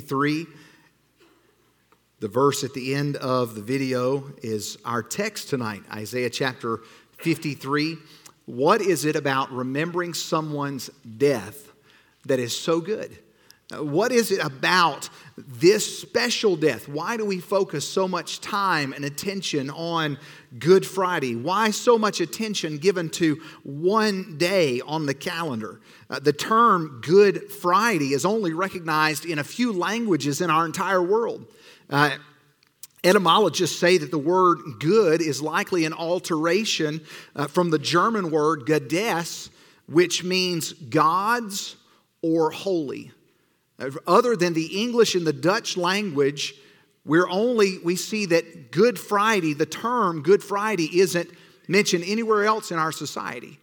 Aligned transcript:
3. 0.00 0.46
The 2.20 2.28
verse 2.28 2.62
at 2.62 2.72
the 2.72 2.94
end 2.94 3.16
of 3.16 3.54
the 3.54 3.62
video 3.62 4.32
is 4.42 4.78
our 4.84 5.02
text 5.02 5.48
tonight, 5.48 5.82
Isaiah 5.92 6.30
chapter 6.30 6.80
53. 7.18 7.96
What 8.46 8.80
is 8.80 9.04
it 9.04 9.16
about 9.16 9.52
remembering 9.52 10.14
someone's 10.14 10.88
death 11.18 11.72
that 12.26 12.38
is 12.38 12.56
so 12.56 12.80
good? 12.80 13.18
What 13.80 14.12
is 14.12 14.30
it 14.30 14.44
about 14.44 15.08
this 15.36 16.00
special 16.00 16.56
death? 16.56 16.88
Why 16.88 17.16
do 17.16 17.24
we 17.24 17.40
focus 17.40 17.88
so 17.88 18.06
much 18.06 18.40
time 18.40 18.92
and 18.92 19.04
attention 19.04 19.70
on 19.70 20.18
Good 20.58 20.84
Friday? 20.84 21.36
Why 21.36 21.70
so 21.70 21.96
much 21.96 22.20
attention 22.20 22.78
given 22.78 23.08
to 23.10 23.40
one 23.62 24.36
day 24.36 24.80
on 24.82 25.06
the 25.06 25.14
calendar? 25.14 25.80
Uh, 26.10 26.18
the 26.18 26.32
term 26.32 27.00
Good 27.02 27.50
Friday 27.50 28.12
is 28.12 28.24
only 28.24 28.52
recognized 28.52 29.24
in 29.24 29.38
a 29.38 29.44
few 29.44 29.72
languages 29.72 30.40
in 30.40 30.50
our 30.50 30.66
entire 30.66 31.02
world. 31.02 31.46
Uh, 31.88 32.16
Etymologists 33.04 33.76
say 33.76 33.98
that 33.98 34.12
the 34.12 34.18
word 34.18 34.58
good 34.78 35.20
is 35.20 35.42
likely 35.42 35.84
an 35.84 35.92
alteration 35.92 37.00
uh, 37.34 37.48
from 37.48 37.70
the 37.70 37.78
German 37.78 38.30
word 38.30 38.64
Gottes, 38.64 39.50
which 39.88 40.22
means 40.22 40.72
gods 40.72 41.74
or 42.22 42.52
holy. 42.52 43.10
Other 44.06 44.36
than 44.36 44.54
the 44.54 44.82
English 44.82 45.14
and 45.14 45.26
the 45.26 45.32
Dutch 45.32 45.76
language, 45.76 46.54
we're 47.04 47.28
only, 47.28 47.78
we 47.78 47.96
see 47.96 48.26
that 48.26 48.70
Good 48.70 48.98
Friday, 48.98 49.54
the 49.54 49.66
term 49.66 50.22
Good 50.22 50.42
Friday, 50.42 51.00
isn't 51.00 51.30
mentioned 51.68 52.04
anywhere 52.06 52.44
else 52.44 52.70
in 52.70 52.78
our 52.78 52.92
society. 52.92 53.58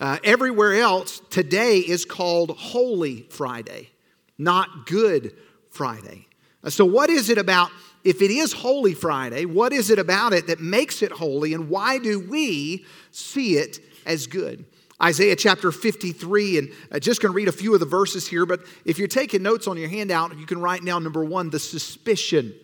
Uh, 0.00 0.18
everywhere 0.24 0.74
else 0.74 1.20
today 1.30 1.78
is 1.78 2.04
called 2.04 2.56
Holy 2.56 3.26
Friday, 3.30 3.90
not 4.38 4.86
Good 4.86 5.36
Friday. 5.70 6.26
Uh, 6.64 6.70
so, 6.70 6.84
what 6.84 7.10
is 7.10 7.28
it 7.28 7.38
about, 7.38 7.70
if 8.02 8.22
it 8.22 8.30
is 8.30 8.52
Holy 8.52 8.94
Friday, 8.94 9.44
what 9.44 9.72
is 9.72 9.90
it 9.90 9.98
about 9.98 10.32
it 10.32 10.46
that 10.46 10.58
makes 10.58 11.02
it 11.02 11.12
holy, 11.12 11.52
and 11.52 11.68
why 11.68 11.98
do 11.98 12.18
we 12.18 12.86
see 13.10 13.56
it 13.56 13.78
as 14.06 14.26
good? 14.26 14.64
Isaiah 15.02 15.36
chapter 15.36 15.72
53, 15.72 16.58
and 16.58 16.68
I'm 16.90 16.96
uh, 16.96 16.98
just 16.98 17.22
going 17.22 17.32
to 17.32 17.36
read 17.36 17.48
a 17.48 17.52
few 17.52 17.72
of 17.72 17.80
the 17.80 17.86
verses 17.86 18.28
here, 18.28 18.44
but 18.44 18.60
if 18.84 18.98
you're 18.98 19.08
taking 19.08 19.42
notes 19.42 19.66
on 19.66 19.78
your 19.78 19.88
handout, 19.88 20.38
you 20.38 20.44
can 20.44 20.60
write 20.60 20.84
down 20.84 21.02
number 21.02 21.24
one, 21.24 21.48
the 21.48 21.58
suspicion. 21.58 22.54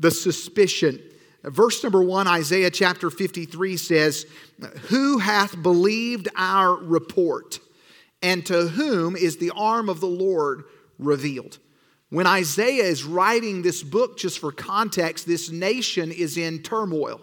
The 0.00 0.10
suspicion. 0.10 1.00
Verse 1.44 1.82
number 1.82 2.02
one, 2.02 2.26
Isaiah 2.26 2.70
chapter 2.70 3.10
53 3.10 3.76
says, 3.76 4.26
Who 4.88 5.18
hath 5.18 5.62
believed 5.62 6.28
our 6.36 6.74
report? 6.74 7.60
And 8.22 8.44
to 8.46 8.68
whom 8.68 9.14
is 9.14 9.36
the 9.36 9.52
arm 9.54 9.88
of 9.88 10.00
the 10.00 10.06
Lord 10.06 10.64
revealed? 10.98 11.58
When 12.08 12.26
Isaiah 12.26 12.84
is 12.84 13.04
writing 13.04 13.62
this 13.62 13.82
book, 13.82 14.18
just 14.18 14.38
for 14.38 14.50
context, 14.50 15.26
this 15.26 15.50
nation 15.50 16.10
is 16.10 16.38
in 16.38 16.62
turmoil. 16.62 17.20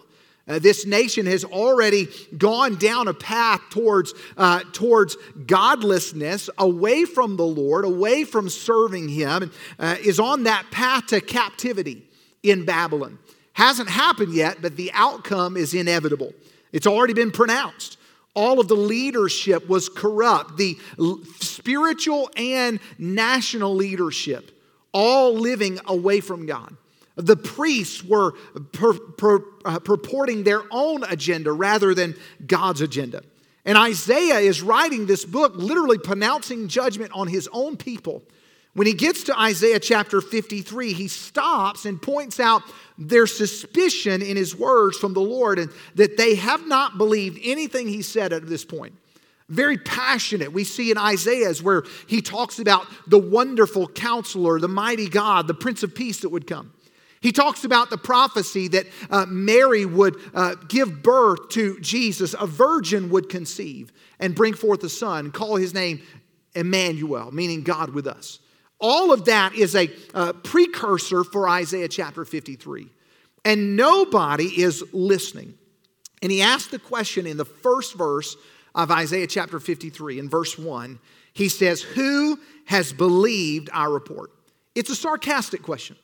Uh, 0.48 0.58
this 0.58 0.84
nation 0.84 1.24
has 1.26 1.44
already 1.44 2.08
gone 2.36 2.74
down 2.76 3.06
a 3.06 3.14
path 3.14 3.60
towards, 3.70 4.12
uh, 4.36 4.60
towards 4.72 5.16
godlessness, 5.46 6.50
away 6.58 7.04
from 7.04 7.36
the 7.36 7.44
Lord, 7.44 7.84
away 7.84 8.24
from 8.24 8.48
serving 8.48 9.08
Him, 9.08 9.44
and 9.44 9.52
uh, 9.78 9.96
is 10.02 10.18
on 10.18 10.44
that 10.44 10.66
path 10.72 11.06
to 11.08 11.20
captivity 11.20 12.02
in 12.42 12.64
Babylon. 12.64 13.18
Hasn't 13.52 13.88
happened 13.88 14.34
yet, 14.34 14.60
but 14.60 14.76
the 14.76 14.90
outcome 14.94 15.56
is 15.56 15.74
inevitable. 15.74 16.32
It's 16.72 16.86
already 16.86 17.12
been 17.12 17.30
pronounced. 17.30 17.98
All 18.34 18.58
of 18.58 18.66
the 18.66 18.74
leadership 18.74 19.68
was 19.68 19.88
corrupt, 19.88 20.56
the 20.56 20.76
spiritual 21.38 22.30
and 22.34 22.80
national 22.98 23.74
leadership, 23.74 24.50
all 24.92 25.34
living 25.34 25.78
away 25.86 26.20
from 26.20 26.46
God. 26.46 26.74
The 27.16 27.36
priests 27.36 28.02
were 28.02 28.32
pur- 28.72 28.94
pur- 28.94 29.44
uh, 29.64 29.78
purporting 29.80 30.44
their 30.44 30.62
own 30.70 31.04
agenda 31.04 31.52
rather 31.52 31.94
than 31.94 32.16
God's 32.46 32.80
agenda. 32.80 33.22
And 33.64 33.78
Isaiah 33.78 34.38
is 34.38 34.62
writing 34.62 35.06
this 35.06 35.24
book, 35.24 35.52
literally 35.54 35.98
pronouncing 35.98 36.68
judgment 36.68 37.12
on 37.14 37.28
his 37.28 37.48
own 37.52 37.76
people. 37.76 38.22
When 38.74 38.86
he 38.86 38.94
gets 38.94 39.24
to 39.24 39.38
Isaiah 39.38 39.78
chapter 39.78 40.20
53, 40.20 40.94
he 40.94 41.06
stops 41.06 41.84
and 41.84 42.00
points 42.00 42.40
out 42.40 42.62
their 42.96 43.26
suspicion 43.26 44.22
in 44.22 44.36
his 44.36 44.56
words 44.56 44.96
from 44.96 45.12
the 45.12 45.20
Lord 45.20 45.58
and 45.58 45.70
that 45.94 46.16
they 46.16 46.36
have 46.36 46.66
not 46.66 46.96
believed 46.96 47.38
anything 47.44 47.86
he 47.86 48.02
said 48.02 48.32
at 48.32 48.46
this 48.46 48.64
point. 48.64 48.94
Very 49.50 49.76
passionate. 49.76 50.54
We 50.54 50.64
see 50.64 50.90
in 50.90 50.96
Isaiah's 50.96 51.62
where 51.62 51.82
he 52.06 52.22
talks 52.22 52.58
about 52.58 52.86
the 53.06 53.18
wonderful 53.18 53.86
counselor, 53.86 54.58
the 54.58 54.68
mighty 54.68 55.08
God, 55.08 55.46
the 55.46 55.54
Prince 55.54 55.82
of 55.82 55.94
Peace 55.94 56.20
that 56.20 56.30
would 56.30 56.46
come. 56.46 56.72
He 57.22 57.30
talks 57.30 57.64
about 57.64 57.88
the 57.88 57.96
prophecy 57.96 58.68
that 58.68 58.86
uh, 59.08 59.26
Mary 59.28 59.86
would 59.86 60.16
uh, 60.34 60.56
give 60.68 61.02
birth 61.02 61.50
to 61.50 61.78
Jesus, 61.80 62.34
a 62.38 62.46
virgin 62.46 63.10
would 63.10 63.28
conceive 63.28 63.92
and 64.18 64.34
bring 64.34 64.54
forth 64.54 64.82
a 64.82 64.88
son, 64.88 65.30
call 65.30 65.56
his 65.56 65.72
name 65.72 66.02
Emmanuel, 66.54 67.30
meaning 67.30 67.62
God 67.62 67.90
with 67.90 68.08
us. 68.08 68.40
All 68.80 69.12
of 69.12 69.26
that 69.26 69.54
is 69.54 69.76
a 69.76 69.88
uh, 70.12 70.32
precursor 70.32 71.22
for 71.22 71.48
Isaiah 71.48 71.88
chapter 71.88 72.24
53. 72.24 72.88
And 73.44 73.76
nobody 73.76 74.60
is 74.60 74.84
listening. 74.92 75.54
And 76.22 76.32
he 76.32 76.42
asked 76.42 76.72
the 76.72 76.80
question 76.80 77.26
in 77.26 77.36
the 77.36 77.44
first 77.44 77.94
verse 77.96 78.36
of 78.74 78.90
Isaiah 78.90 79.28
chapter 79.28 79.60
53, 79.60 80.18
in 80.18 80.28
verse 80.28 80.58
1. 80.58 80.98
He 81.32 81.48
says, 81.48 81.82
Who 81.82 82.38
has 82.66 82.92
believed 82.92 83.70
our 83.72 83.90
report? 83.90 84.32
It's 84.74 84.90
a 84.90 84.96
sarcastic 84.96 85.62
question. 85.62 85.96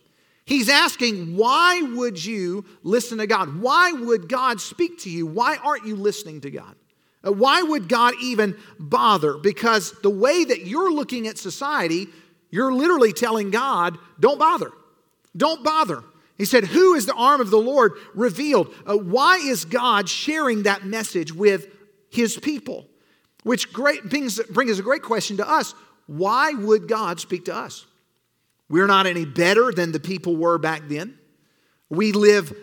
He's 0.48 0.70
asking, 0.70 1.36
why 1.36 1.82
would 1.82 2.24
you 2.24 2.64
listen 2.82 3.18
to 3.18 3.26
God? 3.26 3.60
Why 3.60 3.92
would 3.92 4.30
God 4.30 4.62
speak 4.62 4.98
to 5.00 5.10
you? 5.10 5.26
Why 5.26 5.58
aren't 5.62 5.86
you 5.86 5.94
listening 5.94 6.40
to 6.40 6.50
God? 6.50 6.74
Uh, 7.22 7.32
why 7.32 7.60
would 7.60 7.86
God 7.86 8.14
even 8.22 8.56
bother? 8.78 9.34
Because 9.36 9.92
the 10.00 10.08
way 10.08 10.44
that 10.44 10.66
you're 10.66 10.90
looking 10.90 11.28
at 11.28 11.36
society, 11.36 12.06
you're 12.48 12.72
literally 12.72 13.12
telling 13.12 13.50
God, 13.50 13.98
don't 14.18 14.38
bother. 14.38 14.72
Don't 15.36 15.62
bother. 15.62 16.02
He 16.38 16.46
said, 16.46 16.64
Who 16.64 16.94
is 16.94 17.04
the 17.04 17.12
arm 17.12 17.42
of 17.42 17.50
the 17.50 17.58
Lord 17.58 17.92
revealed? 18.14 18.72
Uh, 18.86 18.96
why 18.96 19.36
is 19.36 19.66
God 19.66 20.08
sharing 20.08 20.62
that 20.62 20.82
message 20.86 21.30
with 21.30 21.66
his 22.08 22.38
people? 22.38 22.86
Which 23.42 23.70
great 23.70 24.08
brings, 24.08 24.40
brings 24.44 24.78
a 24.78 24.82
great 24.82 25.02
question 25.02 25.36
to 25.36 25.46
us. 25.46 25.74
Why 26.06 26.52
would 26.52 26.88
God 26.88 27.20
speak 27.20 27.44
to 27.44 27.54
us? 27.54 27.84
We're 28.68 28.86
not 28.86 29.06
any 29.06 29.24
better 29.24 29.72
than 29.72 29.92
the 29.92 30.00
people 30.00 30.36
were 30.36 30.58
back 30.58 30.82
then. 30.88 31.18
We 31.88 32.12
live 32.12 32.54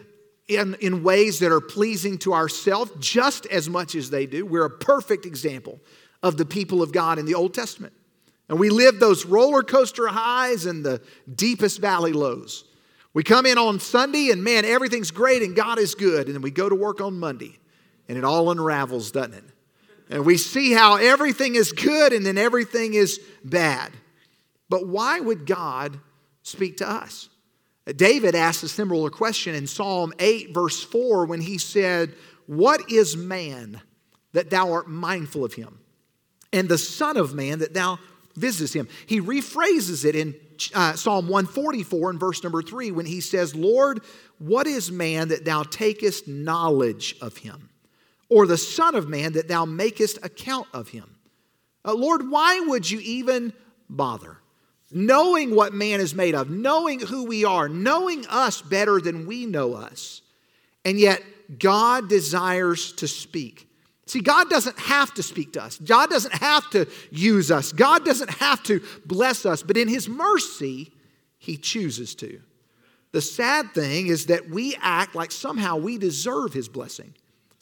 in, 0.47 0.75
in 0.79 1.03
ways 1.03 1.39
that 1.39 1.51
are 1.51 1.61
pleasing 1.61 2.17
to 2.19 2.33
ourselves 2.33 2.91
just 2.99 3.45
as 3.47 3.69
much 3.69 3.95
as 3.95 4.09
they 4.09 4.25
do. 4.25 4.45
We're 4.45 4.65
a 4.65 4.69
perfect 4.69 5.25
example 5.25 5.79
of 6.21 6.37
the 6.37 6.45
people 6.45 6.81
of 6.81 6.91
God 6.91 7.17
in 7.17 7.25
the 7.25 7.35
Old 7.35 7.53
Testament. 7.53 7.93
And 8.47 8.59
we 8.59 8.69
live 8.69 8.99
those 8.99 9.25
roller 9.25 9.63
coaster 9.63 10.07
highs 10.07 10.67
and 10.67 10.85
the 10.85 11.01
deepest 11.33 11.81
valley 11.81 12.13
lows. 12.13 12.65
We 13.13 13.23
come 13.23 13.45
in 13.45 13.57
on 13.57 13.79
Sunday 13.79 14.29
and 14.29 14.43
man, 14.43 14.65
everything's 14.65 15.09
great 15.09 15.41
and 15.41 15.55
God 15.55 15.79
is 15.79 15.95
good. 15.95 16.27
And 16.27 16.35
then 16.35 16.41
we 16.41 16.51
go 16.51 16.69
to 16.69 16.75
work 16.75 17.01
on 17.01 17.19
Monday 17.19 17.57
and 18.07 18.17
it 18.17 18.23
all 18.23 18.51
unravels, 18.51 19.11
doesn't 19.11 19.33
it? 19.33 19.43
And 20.09 20.25
we 20.25 20.37
see 20.37 20.73
how 20.73 20.97
everything 20.97 21.55
is 21.55 21.71
good 21.71 22.13
and 22.13 22.23
then 22.23 22.37
everything 22.37 22.93
is 22.93 23.19
bad. 23.43 23.91
But 24.69 24.87
why 24.87 25.19
would 25.19 25.45
God 25.45 25.99
speak 26.43 26.77
to 26.77 26.89
us? 26.89 27.29
David 27.95 28.33
asked 28.33 28.63
a 28.63 28.67
similar 28.67 29.09
question 29.09 29.53
in 29.53 29.67
Psalm 29.67 30.13
8, 30.19 30.53
verse 30.53 30.83
4, 30.83 31.25
when 31.25 31.41
he 31.41 31.57
said, 31.57 32.15
What 32.47 32.91
is 32.91 33.15
man 33.15 33.81
that 34.33 34.49
thou 34.49 34.71
art 34.71 34.89
mindful 34.89 35.45
of 35.45 35.53
him? 35.53 35.79
And 36.51 36.67
the 36.67 36.77
Son 36.77 37.17
of 37.17 37.33
Man 37.33 37.59
that 37.59 37.73
thou 37.73 37.99
visitest 38.35 38.73
him. 38.73 38.87
He 39.05 39.21
rephrases 39.21 40.03
it 40.03 40.15
in 40.15 40.35
uh, 40.73 40.93
Psalm 40.93 41.27
144 41.27 42.11
in 42.11 42.19
verse 42.19 42.43
number 42.43 42.61
3 42.61 42.91
when 42.91 43.05
he 43.05 43.21
says, 43.21 43.55
Lord, 43.55 44.01
what 44.39 44.67
is 44.67 44.91
man 44.91 45.29
that 45.29 45.45
thou 45.45 45.63
takest 45.63 46.27
knowledge 46.27 47.15
of 47.21 47.37
him? 47.37 47.69
Or 48.29 48.47
the 48.47 48.57
Son 48.57 48.95
of 48.95 49.07
Man 49.07 49.33
that 49.33 49.47
thou 49.47 49.65
makest 49.65 50.17
account 50.23 50.67
of 50.73 50.89
him? 50.89 51.17
Uh, 51.83 51.93
Lord, 51.93 52.29
why 52.29 52.59
would 52.61 52.89
you 52.89 52.99
even 53.01 53.53
bother? 53.89 54.37
Knowing 54.95 55.53
what 55.53 55.73
man 55.73 55.99
is 55.99 56.15
made 56.15 56.33
of, 56.33 56.49
knowing 56.49 57.01
who 57.01 57.25
we 57.25 57.43
are, 57.43 57.67
knowing 57.67 58.25
us 58.29 58.61
better 58.61 59.01
than 59.01 59.27
we 59.27 59.45
know 59.45 59.73
us. 59.73 60.21
And 60.85 60.97
yet, 60.97 61.21
God 61.59 62.07
desires 62.07 62.93
to 62.93 63.07
speak. 63.07 63.67
See, 64.05 64.21
God 64.21 64.49
doesn't 64.49 64.79
have 64.79 65.13
to 65.15 65.23
speak 65.23 65.53
to 65.53 65.63
us. 65.63 65.77
God 65.79 66.09
doesn't 66.09 66.35
have 66.35 66.69
to 66.69 66.87
use 67.11 67.51
us. 67.51 67.73
God 67.73 68.05
doesn't 68.05 68.29
have 68.29 68.63
to 68.63 68.81
bless 69.05 69.45
us, 69.45 69.61
but 69.63 69.75
in 69.75 69.89
His 69.89 70.07
mercy, 70.07 70.93
He 71.39 71.57
chooses 71.57 72.15
to. 72.15 72.39
The 73.11 73.21
sad 73.21 73.73
thing 73.73 74.07
is 74.07 74.27
that 74.27 74.49
we 74.49 74.77
act 74.81 75.13
like 75.13 75.31
somehow 75.31 75.75
we 75.75 75.97
deserve 75.97 76.53
His 76.53 76.69
blessing. 76.69 77.13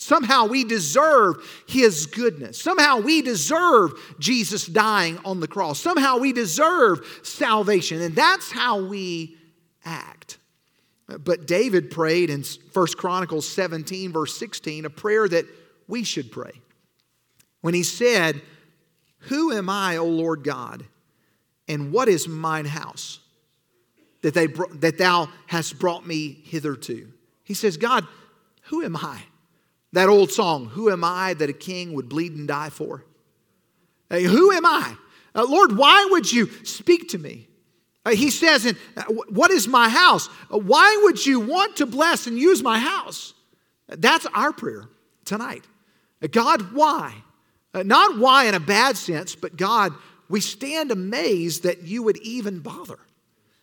Somehow 0.04 0.46
we 0.48 0.64
deserve 0.64 1.38
His 1.68 2.06
goodness. 2.06 2.62
Somehow 2.62 3.00
we 3.00 3.22
deserve 3.22 3.94
Jesus 4.20 4.66
dying 4.66 5.20
on 5.24 5.40
the 5.40 5.48
cross. 5.48 5.80
Somehow 5.80 6.18
we 6.18 6.34
deserve 6.34 7.22
salvation. 7.24 8.02
And 8.02 8.16
that's 8.16 8.52
how 8.52 8.82
we 8.82 9.38
act. 9.86 10.38
But 11.08 11.48
David 11.48 11.92
prayed 11.92 12.30
in 12.30 12.44
1 12.74 12.88
Chronicles 12.98 13.48
17, 13.48 14.12
verse 14.12 14.38
16, 14.38 14.86
a 14.86 14.90
prayer 14.90 15.28
that 15.28 15.46
we 15.88 16.04
should 16.04 16.32
pray. 16.32 16.62
When 17.62 17.74
he 17.74 17.84
said, 17.84 18.42
Who 19.20 19.52
am 19.52 19.70
I, 19.70 19.98
O 19.98 20.06
Lord 20.06 20.44
God, 20.44 20.86
and 21.68 21.92
what 21.92 22.08
is 22.08 22.28
mine 22.28 22.66
house 22.66 23.20
that, 24.22 24.34
they, 24.34 24.48
that 24.48 24.98
thou 24.98 25.30
hast 25.48 25.80
brought 25.80 26.06
me 26.06 26.42
hitherto? 26.44 27.12
He 27.44 27.54
says, 27.54 27.78
God, 27.78 28.08
who 28.64 28.84
am 28.84 28.96
I? 28.96 29.24
That 29.94 30.10
old 30.10 30.32
song, 30.32 30.66
Who 30.66 30.90
am 30.92 31.04
I 31.04 31.36
that 31.36 31.50
a 31.50 31.54
king 31.54 31.94
would 31.94 32.10
bleed 32.10 32.34
and 32.34 32.48
die 32.48 32.70
for? 32.70 33.06
Hey, 34.10 34.24
who 34.24 34.52
am 34.52 34.66
I? 34.66 34.96
Uh, 35.34 35.46
Lord, 35.48 35.78
why 35.78 36.08
would 36.12 36.32
you 36.32 36.50
speak 36.64 37.10
to 37.10 37.18
me? 37.18 37.48
Uh, 38.06 38.12
he 38.12 38.30
says, 38.30 38.66
in, 38.66 38.76
uh, 38.98 39.04
What 39.30 39.52
is 39.52 39.68
my 39.68 39.90
house? 39.90 40.30
Uh, 40.52 40.58
why 40.58 41.00
would 41.04 41.26
you 41.26 41.40
want 41.40 41.78
to 41.78 41.86
bless 41.86 42.28
and 42.28 42.38
use 42.38 42.62
my 42.62 42.80
house? 42.80 43.34
That's 43.88 44.26
our 44.34 44.52
prayer 44.52 44.90
tonight. 45.26 45.66
Uh, 46.22 46.28
God, 46.30 46.74
why? 46.74 47.14
Uh, 47.74 47.84
not 47.84 48.18
why 48.18 48.46
in 48.46 48.56
a 48.56 48.60
bad 48.60 48.98
sense, 48.98 49.36
but 49.36 49.56
God, 49.56 49.94
we 50.28 50.42
stand 50.42 50.92
amazed 50.92 51.64
that 51.64 51.84
you 51.84 52.02
would 52.04 52.18
even 52.18 52.60
bother. 52.60 53.00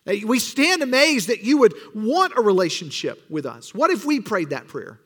We 0.05 0.39
stand 0.39 0.81
amazed 0.81 1.27
that 1.27 1.43
you 1.43 1.57
would 1.59 1.75
want 1.93 2.33
a 2.35 2.41
relationship 2.41 3.23
with 3.29 3.45
us. 3.45 3.75
What 3.75 3.91
if 3.91 4.03
we 4.03 4.19
prayed 4.19 4.49
that 4.49 4.67
prayer? 4.67 4.99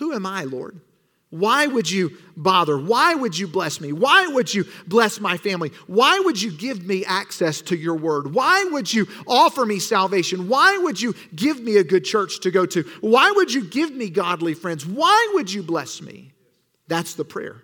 Who 0.00 0.14
am 0.14 0.26
I, 0.26 0.44
Lord? 0.44 0.80
Why 1.28 1.66
would 1.68 1.88
you 1.88 2.16
bother? 2.36 2.76
Why 2.76 3.14
would 3.14 3.38
you 3.38 3.46
bless 3.46 3.80
me? 3.80 3.92
Why 3.92 4.26
would 4.26 4.52
you 4.52 4.64
bless 4.88 5.20
my 5.20 5.36
family? 5.36 5.70
Why 5.86 6.18
would 6.18 6.42
you 6.42 6.50
give 6.50 6.84
me 6.84 7.04
access 7.04 7.60
to 7.62 7.76
your 7.76 7.94
word? 7.94 8.34
Why 8.34 8.64
would 8.72 8.92
you 8.92 9.06
offer 9.28 9.64
me 9.64 9.78
salvation? 9.78 10.48
Why 10.48 10.76
would 10.78 11.00
you 11.00 11.14
give 11.36 11.60
me 11.60 11.76
a 11.76 11.84
good 11.84 12.04
church 12.04 12.40
to 12.40 12.50
go 12.50 12.66
to? 12.66 12.82
Why 13.00 13.30
would 13.30 13.52
you 13.52 13.62
give 13.62 13.94
me 13.94 14.10
godly 14.10 14.54
friends? 14.54 14.84
Why 14.84 15.30
would 15.34 15.52
you 15.52 15.62
bless 15.62 16.02
me? 16.02 16.32
That's 16.88 17.14
the 17.14 17.24
prayer. 17.24 17.62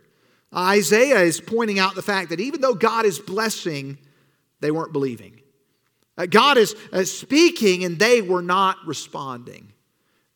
Isaiah 0.54 1.22
is 1.22 1.40
pointing 1.40 1.80
out 1.80 1.96
the 1.96 2.02
fact 2.02 2.30
that 2.30 2.40
even 2.40 2.60
though 2.60 2.74
God 2.74 3.04
is 3.04 3.18
blessing, 3.18 3.98
they 4.60 4.70
weren't 4.70 4.92
believing. 4.92 5.40
Uh, 6.16 6.26
God 6.26 6.56
is 6.56 6.76
uh, 6.92 7.02
speaking 7.02 7.82
and 7.82 7.98
they 7.98 8.22
were 8.22 8.42
not 8.42 8.76
responding. 8.86 9.72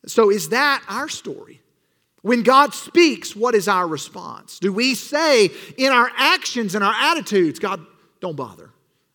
So, 0.06 0.31
is 0.31 0.49
that 0.49 0.82
our 0.88 1.08
story? 1.08 1.61
When 2.23 2.43
God 2.43 2.75
speaks, 2.75 3.35
what 3.35 3.55
is 3.55 3.67
our 3.67 3.87
response? 3.87 4.59
Do 4.59 4.73
we 4.73 4.95
say 4.95 5.51
in 5.77 5.93
our 5.93 6.11
actions 6.17 6.75
and 6.75 6.85
our 6.85 6.95
attitudes, 6.95 7.59
God, 7.59 7.85
don't 8.21 8.37
bother? 8.37 8.71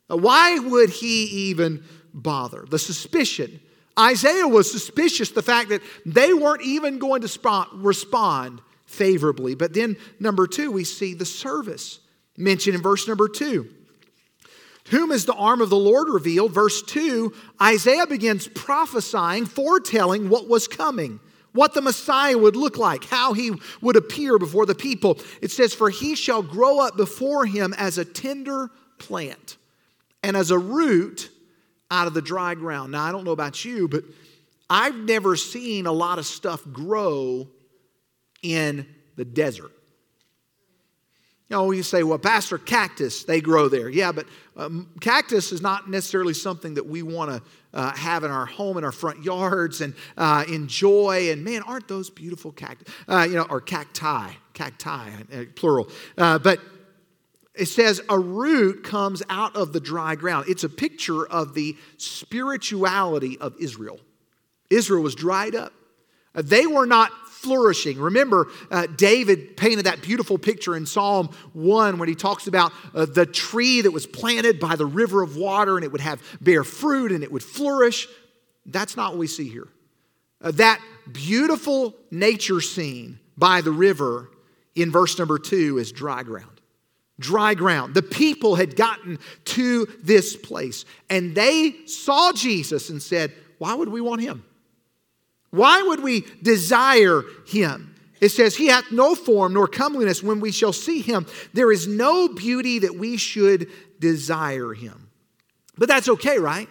Uh, 0.10 0.18
why 0.18 0.57
would 0.57 0.90
he 0.90 1.25
even 1.50 1.84
bother? 2.13 2.66
The 2.68 2.80
suspicion. 2.80 3.60
Isaiah 3.98 4.48
was 4.48 4.72
suspicious 4.72 5.30
the 5.30 5.42
fact 5.42 5.69
that 5.69 5.81
they 6.06 6.34
weren't 6.34 6.63
even 6.63 7.00
going 7.00 7.22
to 7.22 7.68
respond 7.74 8.62
favorably. 8.86 9.56
But 9.56 9.74
then, 9.74 9.98
number 10.19 10.48
two, 10.48 10.72
we 10.72 10.84
see 10.84 11.13
the 11.13 11.25
service 11.25 12.00
mentioned 12.38 12.75
in 12.75 12.81
verse 12.81 13.07
number 13.07 13.28
two. 13.28 13.69
Whom 14.90 15.12
is 15.12 15.25
the 15.25 15.34
arm 15.34 15.62
of 15.62 15.69
the 15.69 15.78
Lord 15.78 16.10
revealed? 16.10 16.52
Verse 16.54 16.84
2, 16.84 17.34
Isaiah 17.60 18.06
begins 18.06 18.48
prophesying, 18.48 19.48
foretelling 19.48 20.30
what 20.30 20.48
was 20.48 20.68
coming, 20.68 21.19
what 21.56 21.74
the 21.74 21.81
Messiah 21.81 22.38
would 22.38 22.57
look 22.57 22.78
like, 22.78 23.06
how 23.06 23.31
he 23.31 23.54
would 23.81 23.96
appear 23.96 24.38
before 24.38 24.66
the 24.66 24.75
people. 24.75 25.18
It 25.42 25.52
says, 25.52 25.74
For 25.74 25.90
he 25.90 26.16
shall 26.16 26.44
grow 26.44 26.80
up 26.80 26.98
before 26.98 27.46
him 27.46 27.74
as 27.78 27.98
a 27.98 28.04
tender 28.04 28.69
plant 29.00 29.56
and 30.22 30.36
as 30.36 30.52
a 30.52 30.60
root 30.60 31.30
out 31.90 32.07
of 32.07 32.13
the 32.13 32.22
dry 32.22 32.56
ground. 32.56 32.92
Now, 32.92 33.06
I 33.06 33.12
don't 33.13 33.24
know 33.24 33.31
about 33.31 33.63
you, 33.63 33.88
but 33.88 34.04
I've 34.69 34.96
never 34.96 35.38
seen 35.38 35.86
a 35.86 35.94
lot 35.94 36.19
of 36.19 36.25
stuff 36.25 36.62
grow 36.74 37.48
in 38.44 38.86
the 39.16 39.25
desert. 39.25 39.72
You 41.50 41.57
know, 41.57 41.71
you 41.71 41.83
say, 41.83 42.01
well, 42.01 42.18
Pastor, 42.18 42.57
cactus, 42.57 43.24
they 43.24 43.39
grow 43.39 43.69
there. 43.69 43.88
Yeah, 43.88 44.12
but 44.12 44.25
um, 44.57 44.89
cactus 45.00 45.51
is 45.51 45.62
not 45.62 45.88
necessarily 45.88 46.33
something 46.33 46.74
that 46.74 46.88
we 46.88 47.03
want 47.03 47.30
to 47.31 47.42
uh, 47.71 47.95
have 47.95 48.24
in 48.24 48.31
our 48.31 48.47
home, 48.47 48.77
in 48.77 48.83
our 48.83 48.92
front 48.92 49.24
yards, 49.24 49.81
and 49.81 49.94
uh, 50.18 50.44
enjoy. 50.47 51.31
And 51.31 51.44
man, 51.44 51.62
aren't 51.62 51.88
those 51.88 52.09
beautiful 52.09 52.51
cactus? 52.51 52.92
Uh, 53.07 53.27
you 53.30 53.36
know, 53.36 53.45
or 53.47 53.62
cacti, 53.62 54.31
cacti, 54.53 55.12
uh, 55.31 55.44
plural. 55.56 55.88
Uh, 56.18 56.39
but 56.39 56.59
it 57.53 57.68
says 57.68 58.01
a 58.09 58.18
root 58.18 58.83
comes 58.83 59.21
out 59.30 59.56
of 59.56 59.71
the 59.71 59.80
dry 59.80 60.15
ground. 60.15 60.45
It's 60.50 60.63
a 60.63 60.69
picture 60.69 61.27
of 61.27 61.53
the 61.53 61.77
spirituality 61.97 63.38
of 63.38 63.56
Israel. 63.59 64.00
Israel 64.71 65.03
was 65.03 65.13
dried 65.13 65.53
up. 65.53 65.74
Uh, 66.33 66.42
they 66.44 66.65
were 66.65 66.88
not 66.88 67.12
flourishing. 67.45 68.00
Remember, 68.00 68.47
uh, 68.71 68.88
David 68.88 69.56
painted 69.56 69.86
that 69.86 70.01
beautiful 70.01 70.39
picture 70.39 70.75
in 70.75 70.88
Psalm 70.88 71.30
1 71.53 72.00
when 72.00 72.09
he 72.09 72.15
talks 72.15 72.47
about 72.47 72.71
uh, 72.95 73.06
the 73.06 73.27
tree 73.27 73.81
that 73.81 73.92
was 73.92 74.07
planted 74.07 74.59
by 74.59 74.75
the 74.75 74.86
river 74.86 75.21
of 75.21 75.38
water 75.38 75.75
and 75.75 75.86
it 75.86 75.92
would 75.92 76.01
have 76.01 76.21
bear 76.42 76.63
fruit 76.63 77.12
and 77.12 77.24
it 77.24 77.31
would 77.31 77.44
flourish. 77.44 78.07
That's 78.65 78.97
not 78.97 79.12
what 79.12 79.19
we 79.19 79.27
see 79.27 79.47
here. 79.47 79.68
Uh, 80.42 80.51
that 80.51 80.81
beautiful 81.12 81.95
nature 82.09 82.62
scene 82.62 83.19
by 83.38 83.62
the 83.62 83.71
river 83.71 84.31
in 84.74 84.92
verse 84.92 85.18
number 85.19 85.38
2 85.38 85.77
is 85.77 85.92
dry 85.92 86.24
ground. 86.24 86.62
Dry 87.19 87.53
ground. 87.53 87.94
The 87.94 88.01
people 88.01 88.56
had 88.56 88.75
gotten 88.75 89.19
to 89.45 89.86
this 90.01 90.36
place 90.36 90.83
and 91.12 91.36
they 91.36 91.75
saw 91.86 92.33
Jesus 92.33 92.89
and 92.89 93.01
said, 93.01 93.33
Why 93.59 93.75
would 93.75 93.89
we 93.89 94.01
want 94.01 94.21
him? 94.21 94.44
Why 95.56 95.81
would 95.81 96.04
we 96.04 96.25
desire 96.42 97.24
him? 97.48 97.96
It 98.22 98.30
says, 98.30 98.56
He 98.56 98.68
hath 98.68 98.92
no 98.92 99.16
form 99.16 99.54
nor 99.54 99.68
comeliness 99.68 100.24
when 100.24 100.40
we 100.40 100.52
shall 100.52 100.74
see 100.74 101.02
him. 101.02 101.25
There 101.54 101.72
is 101.72 101.88
no 101.88 102.28
beauty 102.28 102.80
that 102.80 102.96
we 102.96 103.18
should 103.18 103.69
desire 104.00 104.74
him. 104.74 105.10
But 105.78 105.88
that's 105.88 106.10
okay, 106.10 106.40
right? 106.40 106.69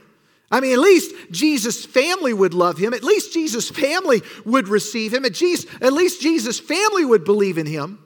I 0.50 0.60
mean, 0.60 0.72
at 0.72 0.78
least 0.78 1.14
Jesus' 1.30 1.84
family 1.84 2.32
would 2.32 2.54
love 2.54 2.78
him. 2.78 2.94
At 2.94 3.02
least 3.02 3.32
Jesus' 3.32 3.70
family 3.70 4.22
would 4.44 4.68
receive 4.68 5.12
him. 5.12 5.24
At 5.24 5.40
least, 5.40 5.66
at 5.80 5.92
least 5.92 6.20
Jesus' 6.20 6.60
family 6.60 7.04
would 7.04 7.24
believe 7.24 7.58
in 7.58 7.66
him. 7.66 7.98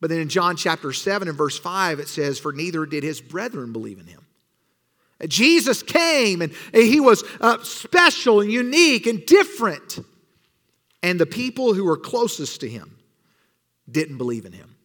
But 0.00 0.10
then 0.10 0.20
in 0.20 0.28
John 0.28 0.56
chapter 0.56 0.92
7 0.92 1.26
and 1.26 1.36
verse 1.36 1.58
5, 1.58 1.98
it 1.98 2.08
says, 2.08 2.38
For 2.38 2.52
neither 2.52 2.86
did 2.86 3.02
his 3.02 3.20
brethren 3.20 3.72
believe 3.72 3.98
in 3.98 4.06
him. 4.06 4.24
Jesus 5.26 5.82
came 5.82 6.42
and 6.42 6.52
he 6.72 7.00
was 7.00 7.24
uh, 7.40 7.58
special 7.62 8.40
and 8.40 8.52
unique 8.52 9.06
and 9.06 9.24
different. 9.26 9.98
And 11.02 11.18
the 11.18 11.26
people 11.26 11.74
who 11.74 11.84
were 11.84 11.96
closest 11.96 12.60
to 12.60 12.68
him 12.68 12.98
didn't 13.90 14.18
believe 14.18 14.44
in 14.44 14.52
him. 14.52 14.76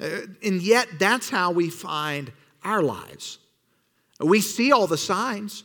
Uh, 0.00 0.08
and 0.42 0.62
yet, 0.62 0.88
that's 0.98 1.28
how 1.28 1.50
we 1.50 1.68
find 1.68 2.32
our 2.64 2.82
lives. 2.82 3.38
We 4.18 4.40
see 4.40 4.72
all 4.72 4.86
the 4.86 4.98
signs, 4.98 5.64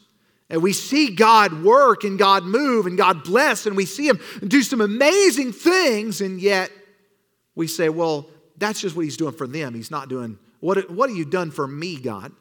and 0.49 0.61
we 0.61 0.73
see 0.73 1.15
God 1.15 1.63
work 1.63 2.03
and 2.03 2.19
God 2.19 2.43
move 2.43 2.85
and 2.85 2.97
God 2.97 3.23
bless, 3.23 3.65
and 3.65 3.75
we 3.75 3.85
see 3.85 4.07
Him 4.07 4.19
do 4.45 4.61
some 4.61 4.81
amazing 4.81 5.53
things, 5.53 6.21
and 6.21 6.39
yet 6.39 6.71
we 7.55 7.67
say, 7.67 7.89
well, 7.89 8.27
that's 8.57 8.81
just 8.81 8.95
what 8.95 9.03
He's 9.03 9.17
doing 9.17 9.33
for 9.33 9.47
them. 9.47 9.73
He's 9.73 9.91
not 9.91 10.09
doing, 10.09 10.37
what, 10.59 10.89
what 10.91 11.09
have 11.09 11.17
you 11.17 11.25
done 11.25 11.51
for 11.51 11.67
me, 11.67 11.99
God? 11.99 12.31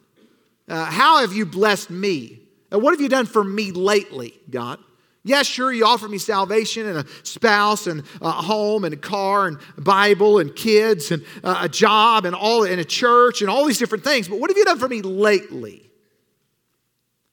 Uh, 0.68 0.84
how 0.86 1.20
have 1.20 1.32
you 1.32 1.44
blessed 1.44 1.90
me? 1.90 2.40
Uh, 2.72 2.78
what 2.78 2.92
have 2.92 3.00
you 3.00 3.08
done 3.08 3.26
for 3.26 3.44
me 3.44 3.70
lately, 3.72 4.34
God? 4.50 4.78
Yes, 5.26 5.46
sure, 5.46 5.72
you 5.72 5.86
offer 5.86 6.06
me 6.06 6.18
salvation 6.18 6.86
and 6.86 6.98
a 6.98 7.06
spouse 7.22 7.86
and 7.86 8.02
a 8.20 8.30
home 8.30 8.84
and 8.84 8.92
a 8.92 8.96
car 8.96 9.46
and 9.46 9.58
Bible 9.78 10.38
and 10.38 10.54
kids 10.54 11.10
and 11.10 11.24
uh, 11.42 11.60
a 11.62 11.68
job 11.68 12.26
and 12.26 12.34
all 12.34 12.64
and 12.64 12.78
a 12.78 12.84
church 12.84 13.40
and 13.40 13.48
all 13.48 13.64
these 13.64 13.78
different 13.78 14.04
things. 14.04 14.28
But 14.28 14.38
what 14.38 14.50
have 14.50 14.56
you 14.58 14.66
done 14.66 14.78
for 14.78 14.88
me 14.88 15.00
lately? 15.00 15.90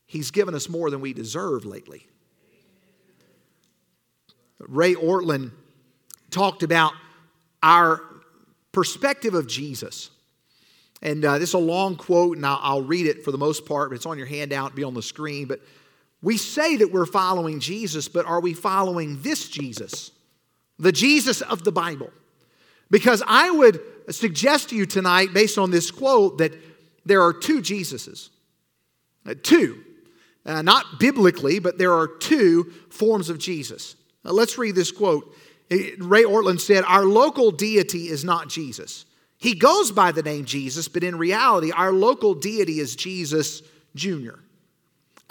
He's 0.05 0.31
given 0.31 0.55
us 0.55 0.69
more 0.69 0.89
than 0.89 1.01
we 1.01 1.11
deserve 1.13 1.65
lately. 1.65 2.05
Ray 4.59 4.93
Ortlund 4.93 5.51
talked 6.29 6.63
about 6.63 6.93
our 7.61 8.01
perspective 8.71 9.33
of 9.33 9.47
Jesus. 9.47 10.11
And 11.01 11.25
uh, 11.25 11.39
this 11.39 11.49
is 11.49 11.53
a 11.55 11.59
long 11.59 11.95
quote, 11.95 12.37
and 12.37 12.45
I'll, 12.45 12.59
I'll, 12.61 12.81
read 12.81 13.07
it 13.07 13.23
for 13.23 13.31
the 13.31 13.37
most 13.37 13.65
part, 13.65 13.89
but 13.89 13.95
it's 13.95 14.05
on 14.05 14.17
your 14.17 14.27
handout, 14.27 14.75
be 14.75 14.83
on 14.83 14.93
the 14.93 15.01
screen. 15.01 15.47
But 15.47 15.61
we 16.21 16.37
say 16.37 16.77
that 16.77 16.91
we're 16.91 17.07
following 17.07 17.59
Jesus, 17.59 18.07
but 18.07 18.25
are 18.25 18.39
we 18.39 18.53
following 18.53 19.21
this 19.21 19.49
Jesus? 19.49 20.11
The 20.77 20.91
Jesus 20.91 21.41
of 21.41 21.63
the 21.63 21.71
Bible? 21.71 22.11
Because 22.91 23.23
I 23.25 23.49
would 23.49 23.81
suggest 24.09 24.69
to 24.69 24.75
you 24.75 24.85
tonight, 24.85 25.33
based 25.33 25.57
on 25.57 25.71
this 25.71 25.89
quote, 25.89 26.37
that 26.37 26.53
there 27.05 27.23
are 27.23 27.33
two 27.33 27.61
Jesuses. 27.61 28.29
Uh, 29.25 29.33
two. 29.41 29.83
Uh, 30.45 30.61
not 30.61 30.99
biblically, 30.99 31.59
but 31.59 31.77
there 31.77 31.93
are 31.93 32.07
two 32.07 32.71
forms 32.89 33.29
of 33.29 33.37
Jesus. 33.39 33.95
Now, 34.23 34.31
let's 34.31 34.57
read 34.57 34.75
this 34.75 34.91
quote. 34.91 35.35
Ray 35.69 36.23
Ortlund 36.23 36.59
said, 36.59 36.83
Our 36.83 37.05
local 37.05 37.51
deity 37.51 38.09
is 38.09 38.23
not 38.23 38.49
Jesus. 38.49 39.05
He 39.41 39.55
goes 39.55 39.91
by 39.91 40.11
the 40.11 40.21
name 40.21 40.45
Jesus, 40.45 40.87
but 40.87 41.03
in 41.03 41.17
reality, 41.17 41.71
our 41.71 41.91
local 41.91 42.35
deity 42.35 42.79
is 42.79 42.95
Jesus 42.95 43.63
Jr. 43.95 44.35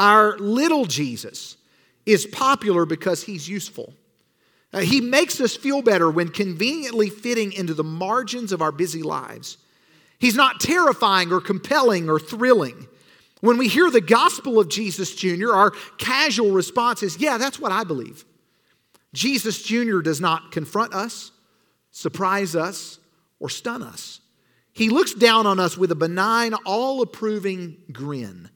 Our 0.01 0.37
little 0.39 0.85
Jesus 0.85 1.57
is 2.05 2.27
popular 2.27 2.85
because 2.85 3.23
he's 3.23 3.49
useful. 3.49 3.95
Uh, 4.73 4.81
he 4.81 5.01
makes 5.01 5.41
us 5.41 5.55
feel 5.55 5.81
better 5.81 6.11
when 6.11 6.29
conveniently 6.29 7.09
fitting 7.09 7.53
into 7.53 7.73
the 7.73 7.85
margins 7.85 8.51
of 8.51 8.61
our 8.61 8.73
busy 8.73 9.05
lives. 9.05 9.59
He's 10.19 10.35
not 10.35 10.59
terrifying 10.59 11.33
or 11.33 11.41
compelling 11.41 12.11
or 12.11 12.19
thrilling. 12.19 12.89
When 13.43 13.59
we 13.59 13.69
hear 13.69 13.93
the 13.93 14.01
gospel 14.01 14.59
of 14.59 14.69
Jesus 14.69 15.15
Jr., 15.15 15.53
our 15.53 15.71
casual 15.99 16.51
response 16.51 17.05
is, 17.05 17.21
Yeah, 17.21 17.39
that's 17.39 17.61
what 17.61 17.71
I 17.71 17.85
believe. 17.85 18.25
Jesus 19.15 19.63
Jr. 19.63 20.01
does 20.01 20.21
not 20.21 20.51
confront 20.51 20.95
us, 20.95 21.31
surprise 21.93 22.57
us, 22.57 22.99
or 23.41 23.49
stun 23.49 23.83
us. 23.83 24.21
He 24.73 24.89
looks 24.89 25.15
down 25.15 25.47
on 25.47 25.59
us 25.59 25.77
with 25.77 25.91
a 25.91 25.97
benign, 25.97 26.55
all 26.65 27.03
approving 27.03 27.77
grin. 27.91 28.49